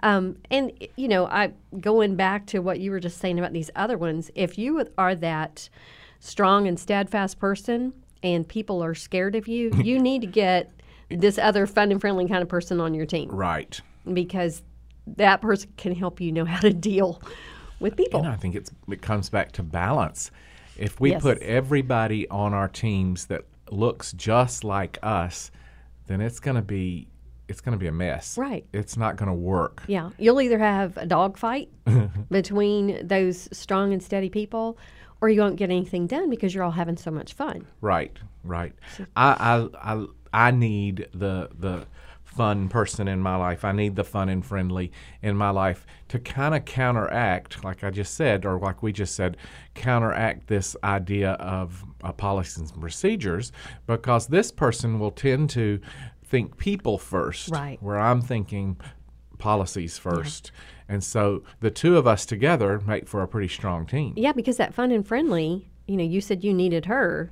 Um, 0.00 0.36
and, 0.50 0.72
you 0.96 1.08
know, 1.08 1.26
I 1.26 1.52
going 1.80 2.14
back 2.16 2.46
to 2.48 2.60
what 2.60 2.78
you 2.78 2.90
were 2.92 3.00
just 3.00 3.18
saying 3.18 3.38
about 3.38 3.52
these 3.52 3.70
other 3.74 3.98
ones, 3.98 4.30
if 4.34 4.56
you 4.56 4.86
are 4.98 5.14
that 5.16 5.68
strong 6.20 6.68
and 6.68 6.78
steadfast 6.78 7.38
person 7.40 7.92
and 8.22 8.46
people 8.46 8.84
are 8.84 8.94
scared 8.94 9.34
of 9.34 9.48
you, 9.48 9.72
you 9.82 9.98
need 9.98 10.20
to 10.20 10.28
get 10.28 10.70
this 11.16 11.38
other 11.38 11.66
fun 11.66 11.90
and 11.92 12.00
friendly 12.00 12.26
kind 12.28 12.42
of 12.42 12.48
person 12.48 12.80
on 12.80 12.94
your 12.94 13.06
team 13.06 13.28
Right. 13.30 13.80
because 14.12 14.62
that 15.16 15.40
person 15.40 15.70
can 15.76 15.94
help 15.94 16.20
you 16.20 16.32
know 16.32 16.44
how 16.52 16.60
to 16.60 16.72
deal 16.72 17.20
with 17.80 17.96
people. 17.96 18.20
And 18.20 18.28
I 18.28 18.36
think 18.36 18.54
it's 18.54 18.70
it 18.88 19.02
comes 19.02 19.28
back 19.30 19.52
to 19.52 19.62
balance. 19.62 20.30
If 20.78 21.00
we 21.00 21.10
Yes. 21.10 21.22
put 21.22 21.38
everybody 21.42 22.28
on 22.28 22.54
our 22.54 22.68
teams 22.68 23.26
that 23.26 23.42
looks 23.70 24.12
just 24.12 24.64
like 24.64 24.98
us, 25.02 25.50
then 26.06 26.20
it's 26.20 26.40
going 26.40 26.56
to 26.56 26.62
be 26.62 27.08
it's 27.48 27.60
going 27.60 27.72
to 27.72 27.78
be 27.78 27.88
a 27.88 27.92
mess. 27.92 28.38
Right. 28.38 28.64
It's 28.72 28.96
not 28.96 29.16
going 29.16 29.26
to 29.28 29.34
work. 29.34 29.82
Yeah, 29.86 30.10
you'll 30.18 30.40
either 30.40 30.58
have 30.58 30.96
a 30.96 31.04
dogfight 31.04 31.68
between 32.30 33.06
those 33.06 33.48
strong 33.52 33.92
and 33.92 34.02
steady 34.02 34.30
people, 34.30 34.78
or 35.20 35.28
you 35.28 35.40
won't 35.40 35.56
get 35.56 35.68
anything 35.70 36.06
done 36.06 36.30
because 36.30 36.54
you're 36.54 36.64
all 36.64 36.70
having 36.70 36.96
so 36.96 37.10
much 37.10 37.34
fun. 37.34 37.66
Right. 37.80 38.16
Right. 38.44 38.72
I 39.16 39.68
I 39.82 39.94
I 39.94 40.06
I 40.48 40.50
need 40.50 41.08
the 41.12 41.48
the 41.58 41.86
fun 42.24 42.68
person 42.70 43.08
in 43.08 43.20
my 43.20 43.36
life. 43.36 43.62
I 43.62 43.72
need 43.72 43.94
the 43.94 44.04
fun 44.04 44.30
and 44.30 44.44
friendly 44.44 44.90
in 45.20 45.36
my 45.36 45.50
life 45.50 45.86
to 46.08 46.18
kind 46.18 46.54
of 46.54 46.64
counteract, 46.64 47.62
like 47.62 47.84
I 47.84 47.90
just 47.90 48.14
said, 48.14 48.46
or 48.46 48.58
like 48.58 48.82
we 48.82 48.90
just 48.90 49.14
said, 49.14 49.36
counteract 49.74 50.46
this 50.46 50.74
idea 50.82 51.32
of 51.32 51.84
uh, 52.02 52.10
policies 52.12 52.70
and 52.70 52.80
procedures, 52.80 53.52
because 53.86 54.28
this 54.28 54.50
person 54.50 54.98
will 54.98 55.10
tend 55.10 55.50
to 55.50 55.78
think 56.24 56.56
people 56.56 56.96
first, 56.96 57.50
Right. 57.50 57.76
where 57.82 57.98
I'm 58.00 58.22
thinking 58.22 58.78
policies 59.36 59.98
first. 59.98 60.52
And 60.88 61.04
so 61.04 61.42
the 61.60 61.70
two 61.70 61.98
of 61.98 62.06
us 62.06 62.24
together 62.24 62.80
make 62.86 63.08
for 63.08 63.20
a 63.22 63.28
pretty 63.28 63.48
strong 63.48 63.84
team. 63.86 64.14
Yeah, 64.16 64.32
because 64.32 64.56
that 64.56 64.72
fun 64.72 64.90
and 64.90 65.06
friendly, 65.06 65.68
you 65.86 65.98
know, 65.98 66.04
you 66.04 66.22
said 66.22 66.42
you 66.44 66.54
needed 66.54 66.86
her. 66.86 67.30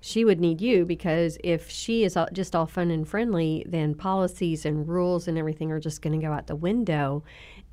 She 0.00 0.24
would 0.24 0.40
need 0.40 0.60
you 0.60 0.86
because 0.86 1.36
if 1.44 1.70
she 1.70 2.04
is 2.04 2.16
all, 2.16 2.28
just 2.32 2.56
all 2.56 2.66
fun 2.66 2.90
and 2.90 3.06
friendly, 3.06 3.64
then 3.68 3.94
policies 3.94 4.64
and 4.64 4.88
rules 4.88 5.28
and 5.28 5.36
everything 5.36 5.70
are 5.72 5.80
just 5.80 6.00
going 6.02 6.18
to 6.18 6.26
go 6.26 6.32
out 6.32 6.46
the 6.46 6.56
window, 6.56 7.22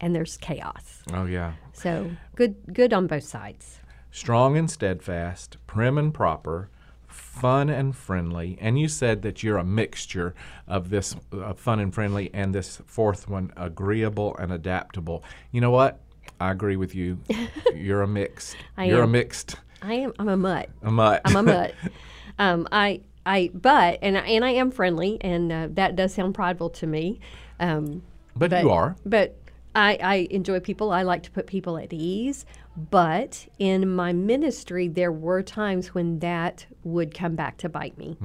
and 0.02 0.13
there's 0.16 0.38
chaos. 0.38 1.04
Oh 1.13 1.26
yeah. 1.26 1.54
So 1.74 2.12
good, 2.36 2.56
good 2.74 2.94
on 2.94 3.08
both 3.08 3.24
sides. 3.24 3.80
strong 4.12 4.58
and 4.58 4.70
steadfast, 4.70 5.58
prim 5.68 5.98
and 5.98 6.13
proper, 6.13 6.70
fun 7.08 7.70
and 7.70 7.96
friendly. 7.96 8.58
And 8.60 8.78
you 8.80 8.88
said 8.90 9.22
that 9.22 9.42
you're 9.42 9.58
a 9.58 9.63
mixture 9.63 10.36
of 10.68 10.90
this 10.90 11.16
uh, 11.32 11.54
fun 11.54 11.80
and 11.80 11.94
friendly 11.94 12.30
and 12.34 12.54
this 12.54 12.82
fourth 12.86 13.30
one, 13.30 13.54
agreeable 13.56 14.36
and 14.38 14.52
adaptable. 14.52 15.24
You 15.52 15.62
know 15.62 15.72
what? 15.72 16.00
I 16.42 16.52
agree 16.52 16.76
with 16.76 16.94
you. 16.94 17.20
You're 17.74 18.02
a 18.02 18.08
mixed. 18.08 18.58
I 18.78 18.86
you're 18.86 19.02
a 19.04 19.08
mixed. 19.08 19.56
I 19.82 19.94
am. 19.94 20.13
I'm 20.20 20.28
a 20.28 20.38
mutt. 20.38 20.70
A 20.84 20.92
mutt. 20.92 21.22
I'm 21.26 21.36
a 21.38 21.42
mutt. 21.44 21.74
um, 22.39 22.67
I, 22.71 23.02
I, 23.26 23.50
but 23.54 24.00
and 24.02 24.17
I, 24.17 24.21
and 24.21 24.45
I 24.45 24.52
am 24.52 24.71
friendly, 24.71 25.17
and 25.21 25.52
uh, 25.52 25.67
that 25.71 25.95
does 25.95 26.13
sound 26.13 26.36
prideful 26.36 26.69
to 26.71 26.88
me. 26.88 27.19
Um, 27.60 28.04
but, 28.36 28.52
you 28.63 28.69
are. 28.69 28.95
But 29.06 29.36
I, 29.76 29.97
I 30.02 30.15
enjoy 30.32 30.60
people. 30.60 30.91
I 30.91 31.04
like 31.04 31.23
to 31.23 31.32
put 31.32 31.47
people 31.47 31.78
at 31.78 31.91
ease. 31.91 32.45
But 32.76 33.47
in 33.58 33.89
my 33.95 34.13
ministry, 34.13 34.88
there 34.88 35.12
were 35.12 35.41
times 35.41 35.95
when 35.95 36.19
that 36.19 36.67
would 36.84 37.13
come 37.15 37.36
back 37.36 37.58
to 37.58 37.69
bite 37.69 37.97
me, 37.97 38.17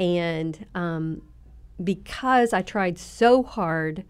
and 0.00 0.66
um, 0.74 1.22
because 1.82 2.52
I 2.52 2.62
tried 2.62 2.98
so 2.98 3.44
hard 3.44 4.04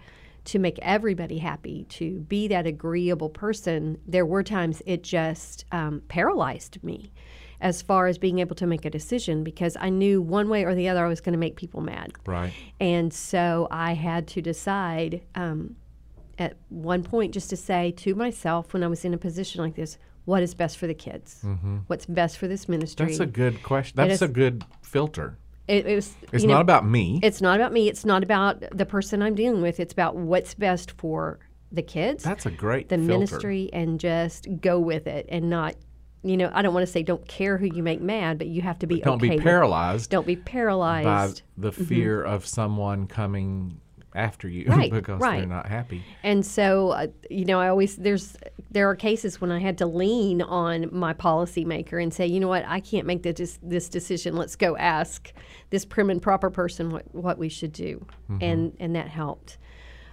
to 0.46 0.58
make 0.58 0.78
everybody 0.80 1.36
happy, 1.36 1.84
to 1.90 2.20
be 2.20 2.48
that 2.48 2.66
agreeable 2.66 3.28
person, 3.28 3.98
there 4.06 4.24
were 4.24 4.42
times 4.42 4.80
it 4.86 5.02
just 5.02 5.66
um, 5.72 6.00
paralyzed 6.08 6.82
me 6.82 7.12
as 7.60 7.82
far 7.82 8.06
as 8.06 8.18
being 8.18 8.38
able 8.38 8.54
to 8.56 8.66
make 8.66 8.84
a 8.84 8.90
decision 8.90 9.42
because 9.42 9.76
I 9.80 9.88
knew 9.90 10.22
one 10.22 10.48
way 10.48 10.64
or 10.64 10.74
the 10.74 10.88
other 10.88 11.04
I 11.04 11.08
was 11.08 11.20
going 11.20 11.32
to 11.32 11.38
make 11.38 11.56
people 11.56 11.80
mad. 11.80 12.12
Right. 12.26 12.52
And 12.80 13.12
so 13.12 13.66
I 13.70 13.94
had 13.94 14.28
to 14.28 14.42
decide 14.42 15.22
um, 15.34 15.74
at 16.38 16.56
one 16.68 17.02
point 17.02 17.34
just 17.34 17.50
to 17.50 17.56
say 17.56 17.90
to 17.92 18.14
myself 18.14 18.72
when 18.72 18.84
I 18.84 18.86
was 18.86 19.04
in 19.04 19.12
a 19.12 19.18
position 19.18 19.62
like 19.62 19.74
this, 19.74 19.98
what 20.24 20.42
is 20.42 20.54
best 20.54 20.78
for 20.78 20.86
the 20.86 20.94
kids? 20.94 21.44
What's 21.88 22.06
best 22.06 22.38
for 22.38 22.46
this 22.46 22.68
ministry? 22.68 23.06
That's 23.06 23.18
a 23.20 23.26
good 23.26 23.62
question. 23.62 23.96
That's 23.96 24.14
is- 24.14 24.22
a 24.22 24.28
good 24.28 24.64
filter. 24.82 25.36
it, 25.66 25.86
it 25.86 25.94
was, 25.96 26.14
It's 26.32 26.44
not 26.44 26.54
know, 26.54 26.60
about 26.60 26.86
me. 26.86 27.18
it's 27.22 27.40
not 27.40 27.58
about 27.58 27.72
me. 27.72 27.88
It's 27.88 28.04
not 28.04 28.22
about 28.22 28.62
the 28.76 28.86
person 28.86 29.22
I'm 29.22 29.34
dealing 29.34 29.62
with. 29.62 29.80
It's 29.80 29.92
about 29.92 30.16
what's 30.16 30.54
best 30.54 30.92
for 30.92 31.38
the 31.72 31.82
kids, 31.82 32.24
That's 32.24 32.46
a 32.46 32.50
great 32.50 32.88
the 32.88 32.96
filter. 32.96 33.12
ministry, 33.12 33.68
and 33.72 33.98
just 34.00 34.46
go 34.60 34.78
with 34.78 35.06
it 35.06 35.26
and 35.28 35.50
not, 35.50 35.74
you 36.22 36.37
know, 36.37 36.50
I 36.52 36.62
don't 36.62 36.74
want 36.74 36.87
to 36.87 36.92
say 36.92 37.02
don't 37.02 37.26
care 37.28 37.59
who 37.59 37.66
you 37.66 37.83
make 37.83 38.00
mad, 38.00 38.38
but 38.38 38.48
you 38.48 38.62
have 38.62 38.78
to 38.81 38.87
be 38.87 39.00
Don't 39.00 39.16
okay 39.16 39.31
be 39.31 39.37
with- 39.37 39.44
paralyzed 39.44 40.11
Don't 40.11 40.26
be 40.26 40.37
paralyzed 40.37 41.42
by 41.57 41.68
the 41.68 41.72
fear 41.72 42.22
of 42.22 42.46
someone 42.46 43.07
coming 43.07 43.81
after 44.14 44.48
you 44.48 44.64
Right, 44.68 44.90
because 44.90 45.20
they're 45.20 45.46
not 45.46 45.68
happy. 45.68 46.02
And 46.22 46.44
so, 46.44 46.90
uh, 46.90 47.07
you 47.31 47.44
know, 47.44 47.61
I 47.61 47.68
always 47.68 47.96
there's 47.96 48.37
there 48.70 48.88
are 48.90 48.96
cases 48.96 49.40
when 49.40 49.50
I 49.50 49.61
had 49.61 49.78
to 49.78 49.87
lean 49.87 50.42
on 50.42 50.88
my 50.92 51.14
policymaker 51.14 52.02
and 52.02 52.12
say, 52.12 52.26
you 52.26 52.40
know 52.40 52.48
what, 52.48 52.64
I 52.66 52.81
can't 52.81 53.07
make 53.07 53.22
this 53.22 53.59
this 53.62 53.88
decision. 53.88 54.35
Let's 54.35 54.57
go 54.57 54.76
ask 54.76 55.33
this 55.70 55.85
prim 55.85 56.11
and 56.11 56.20
proper 56.20 56.50
person 56.50 56.90
what 56.90 57.14
what 57.14 57.38
we 57.38 57.48
should 57.48 57.72
do, 57.72 58.04
and 58.40 58.76
and 58.81 58.96
that 58.96 59.09
helped. 59.09 59.59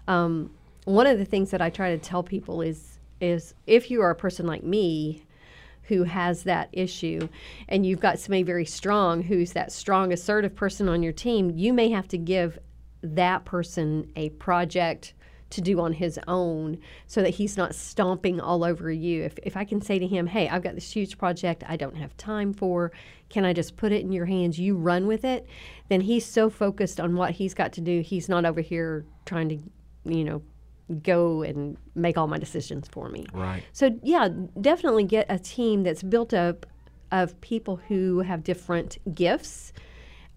Um, 0.07 0.51
one 0.85 1.07
of 1.07 1.17
the 1.17 1.25
things 1.25 1.49
that 1.51 1.61
I 1.61 1.69
try 1.69 1.91
to 1.91 1.97
tell 1.97 2.21
people 2.21 2.61
is 2.61 2.99
is 3.21 3.55
if 3.65 3.89
you 3.89 4.01
are 4.01 4.11
a 4.11 4.15
person 4.15 4.45
like 4.45 4.63
me 4.63 5.23
who 5.87 6.03
has 6.03 6.43
that 6.43 6.69
issue. 6.71 7.27
And 7.67 7.85
you've 7.85 7.99
got 7.99 8.19
somebody 8.19 8.43
very 8.43 8.65
strong 8.65 9.23
who's 9.23 9.53
that 9.53 9.71
strong 9.71 10.11
assertive 10.11 10.55
person 10.55 10.89
on 10.89 11.03
your 11.03 11.13
team. 11.13 11.51
You 11.51 11.73
may 11.73 11.89
have 11.89 12.07
to 12.09 12.17
give 12.17 12.59
that 13.01 13.45
person 13.45 14.11
a 14.15 14.29
project 14.29 15.13
to 15.51 15.61
do 15.61 15.79
on 15.79 15.93
his 15.93 16.19
own 16.27 16.77
so 17.07 17.21
that 17.21 17.29
he's 17.29 17.55
not 17.55 17.75
stomping 17.75 18.41
all 18.41 18.63
over 18.63 18.91
you. 18.91 19.23
If, 19.23 19.37
if 19.43 19.55
i 19.55 19.63
can 19.63 19.79
say 19.79 19.99
to 19.99 20.07
him 20.07 20.27
hey 20.27 20.49
i've 20.49 20.63
got 20.63 20.75
this 20.75 20.91
huge 20.91 21.17
project 21.17 21.63
i 21.67 21.77
don't 21.77 21.95
have 21.95 22.17
time 22.17 22.51
for. 22.51 22.91
Can 23.29 23.45
i 23.45 23.53
just 23.53 23.77
put 23.77 23.91
it 23.91 24.01
in 24.01 24.11
your 24.11 24.25
hands? 24.25 24.59
You 24.59 24.75
run 24.75 25.07
with 25.07 25.23
it. 25.23 25.47
Then 25.87 26.01
he's 26.01 26.25
so 26.25 26.49
focused 26.49 26.99
on 26.99 27.15
what 27.15 27.31
he's 27.31 27.53
got 27.53 27.73
to 27.73 27.81
do 27.81 28.01
he's 28.01 28.27
not 28.27 28.45
over 28.45 28.61
here 28.61 29.05
trying 29.25 29.49
to 29.49 29.57
you 30.05 30.23
know 30.23 30.41
go 31.01 31.41
and 31.41 31.77
make 31.95 32.17
all 32.17 32.27
my 32.27 32.37
decisions 32.37 32.87
for 32.87 33.09
me 33.09 33.25
Right. 33.33 33.63
so 33.73 33.97
yeah, 34.03 34.29
definitely 34.61 35.03
get 35.03 35.25
a 35.29 35.39
team 35.39 35.83
that's 35.83 36.03
built 36.03 36.33
up 36.33 36.65
of 37.11 37.39
people 37.41 37.77
who 37.87 38.19
have 38.19 38.43
different 38.43 38.97
gifts, 39.15 39.73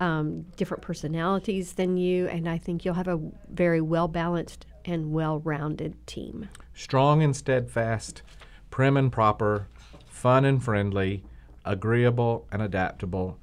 um, 0.01 0.43
different 0.57 0.83
personalities 0.83 1.73
than 1.75 1.97
you, 1.97 2.29
and 2.29 2.49
I 2.49 2.57
think 2.59 2.85
you'll 2.85 2.95
have 2.95 3.09
a 3.09 3.19
very 3.51 3.81
well 3.81 4.07
balanced 4.09 4.65
and 4.85 5.13
well 5.13 5.41
rounded 5.41 5.95
team. 6.07 6.49
strong 6.73 7.23
and 7.23 7.35
steadfast, 7.37 8.23
prim 8.71 8.97
and 8.97 9.11
proper, 9.13 9.67
fun 10.07 10.45
and 10.45 10.63
friendly, 10.63 11.25
agreeable 11.65 12.47
and 12.53 12.63
adaptable. 12.63 13.39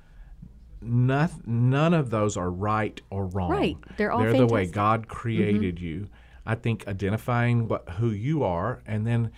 None, 0.81 1.29
none 1.45 1.93
of 1.93 2.09
those 2.11 2.37
are 2.37 2.49
right 2.49 2.99
or 3.09 3.25
wrong. 3.27 3.49
Right. 3.49 3.77
They're 3.97 4.11
all 4.11 4.21
They're 4.21 4.33
the 4.33 4.45
way. 4.47 4.65
God 4.67 5.07
created 5.07 5.79
you. 5.79 6.07
I 6.45 6.55
think 6.55 6.87
identifying 6.87 7.67
what 7.67 7.89
who 7.97 8.09
you 8.11 8.43
are 8.43 8.81
and 8.85 9.05
then 9.07 9.31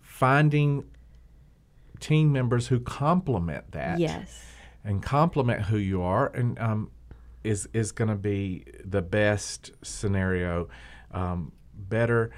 finding 0.00 0.84
team 2.00 2.32
members 2.32 2.68
who 2.68 2.80
complement 2.80 3.72
that 3.72 3.98
Yes. 3.98 4.42
and 4.84 5.02
complement 5.02 5.62
who 5.62 5.76
you 5.76 6.02
are 6.02 6.28
and 6.34 6.58
um, 6.58 6.90
is 7.44 7.68
is 7.72 7.92
going 7.92 8.08
to 8.08 8.16
be 8.16 8.64
the 8.84 9.02
best 9.02 9.70
scenario 9.82 10.68
um, 11.12 11.52
better 11.74 12.30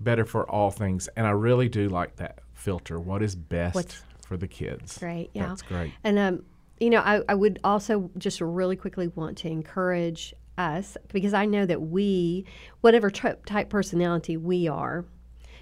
better 0.00 0.24
for 0.24 0.48
all 0.50 0.70
things 0.70 1.08
and 1.16 1.26
i 1.26 1.30
really 1.30 1.68
do 1.70 1.88
like 1.88 2.16
that 2.16 2.40
filter 2.52 3.00
what 3.00 3.22
is 3.22 3.34
best 3.34 3.74
What's- 3.74 4.02
for 4.26 4.36
the 4.36 4.48
kids 4.48 4.98
Great. 4.98 5.30
Yeah. 5.32 5.46
that's 5.48 5.62
great 5.62 5.92
And 6.04 6.18
um, 6.18 6.42
you 6.80 6.90
know, 6.90 7.00
I, 7.00 7.22
I 7.28 7.34
would 7.34 7.58
also 7.64 8.10
just 8.18 8.40
really 8.42 8.76
quickly 8.76 9.08
want 9.08 9.38
to 9.38 9.48
encourage 9.48 10.34
us 10.58 10.96
because 11.12 11.34
I 11.34 11.44
know 11.46 11.66
that 11.66 11.80
we, 11.82 12.44
whatever 12.80 13.10
type 13.10 13.68
personality 13.70 14.36
we 14.36 14.68
are, 14.68 15.04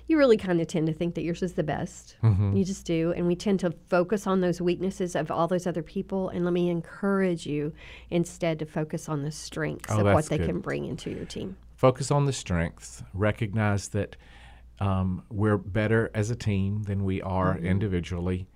you 0.06 0.18
really 0.18 0.36
kind 0.36 0.60
of 0.60 0.66
tend 0.66 0.86
to 0.88 0.92
think 0.92 1.14
that 1.14 1.22
yours 1.22 1.42
is 1.42 1.54
the 1.54 1.62
best. 1.62 2.16
Mm-hmm. 2.22 2.54
You 2.56 2.64
just 2.64 2.84
do, 2.84 3.12
and 3.16 3.26
we 3.26 3.34
tend 3.34 3.60
to 3.60 3.72
focus 3.88 4.26
on 4.26 4.40
those 4.42 4.60
weaknesses 4.60 5.16
of 5.16 5.30
all 5.30 5.48
those 5.48 5.66
other 5.66 5.82
people. 5.82 6.28
And 6.28 6.44
let 6.44 6.52
me 6.52 6.68
encourage 6.68 7.46
you 7.46 7.72
instead 8.10 8.58
to 8.58 8.66
focus 8.66 9.08
on 9.08 9.22
the 9.22 9.30
strengths 9.30 9.90
Oh, 9.90 10.00
of 10.06 10.14
what 10.14 10.26
they 10.26 10.36
good. 10.38 10.46
can 10.46 10.60
bring 10.60 10.84
into 10.84 11.10
your 11.10 11.24
team. 11.24 11.56
focus 11.76 12.10
on 12.10 12.26
the 12.26 12.32
strengths 12.32 13.02
recognize 13.14 13.88
that 13.88 14.16
um, 14.80 15.22
we're 15.30 15.56
better 15.56 16.10
as 16.14 16.30
a 16.30 16.36
team 16.36 16.82
than 16.82 17.04
we 17.04 17.22
are 17.22 17.54
Mm-hmm. 17.54 17.64
individually 17.66 18.46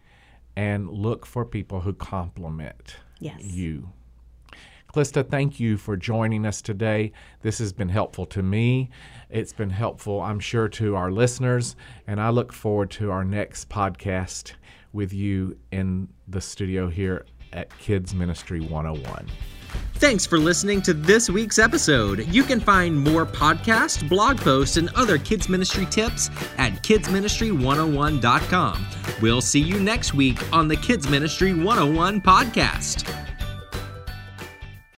and 0.57 0.91
look 0.91 1.25
for 1.25 1.45
people 1.47 1.81
who 1.81 1.93
complement 1.95 2.97
Yes. 3.21 3.41
you 3.43 3.91
Klista, 4.93 5.29
thank 5.29 5.61
you 5.61 5.77
for 5.77 5.97
joining 5.97 6.47
us 6.47 6.63
today. 6.63 7.13
This 7.43 7.59
has 7.59 7.73
been 7.73 7.91
helpful 7.91 8.27
to 8.27 8.43
me. 8.43 8.91
It's 9.29 9.53
been 9.53 9.71
helpful, 9.71 10.21
I'm 10.21 10.41
sure, 10.41 10.69
to 10.71 10.97
our 10.97 11.11
listeners. 11.11 11.77
And 12.07 12.21
I 12.21 12.31
look 12.31 12.53
forward 12.53 12.91
to 12.93 13.11
our 13.11 13.25
next 13.25 13.69
podcast 13.69 14.55
with 14.93 15.13
you 15.13 15.57
in 15.71 16.09
the 16.27 16.41
studio 16.41 16.89
here 16.89 17.27
at 17.53 17.77
Kids 17.79 18.15
Ministry 18.15 18.61
101. 18.61 19.27
Thanks 19.95 20.25
for 20.25 20.39
listening 20.39 20.81
to 20.83 20.95
this 20.95 21.29
week's 21.29 21.59
episode. 21.59 22.27
You 22.29 22.43
can 22.43 22.61
find 22.61 22.99
more 22.99 23.27
podcasts, 23.27 24.09
blog 24.09 24.39
posts, 24.39 24.77
and 24.77 24.89
other 24.95 25.19
kids 25.19 25.49
ministry 25.49 25.87
tips 25.87 26.31
at 26.57 26.73
kidsministry101.com. 26.85 28.87
We'll 29.21 29.41
see 29.41 29.61
you 29.61 29.81
next 29.81 30.15
week 30.15 30.53
on 30.53 30.69
the 30.69 30.77
Kids 30.77 31.09
Ministry 31.09 31.53
101 31.53 32.23
podcast. 32.23 33.13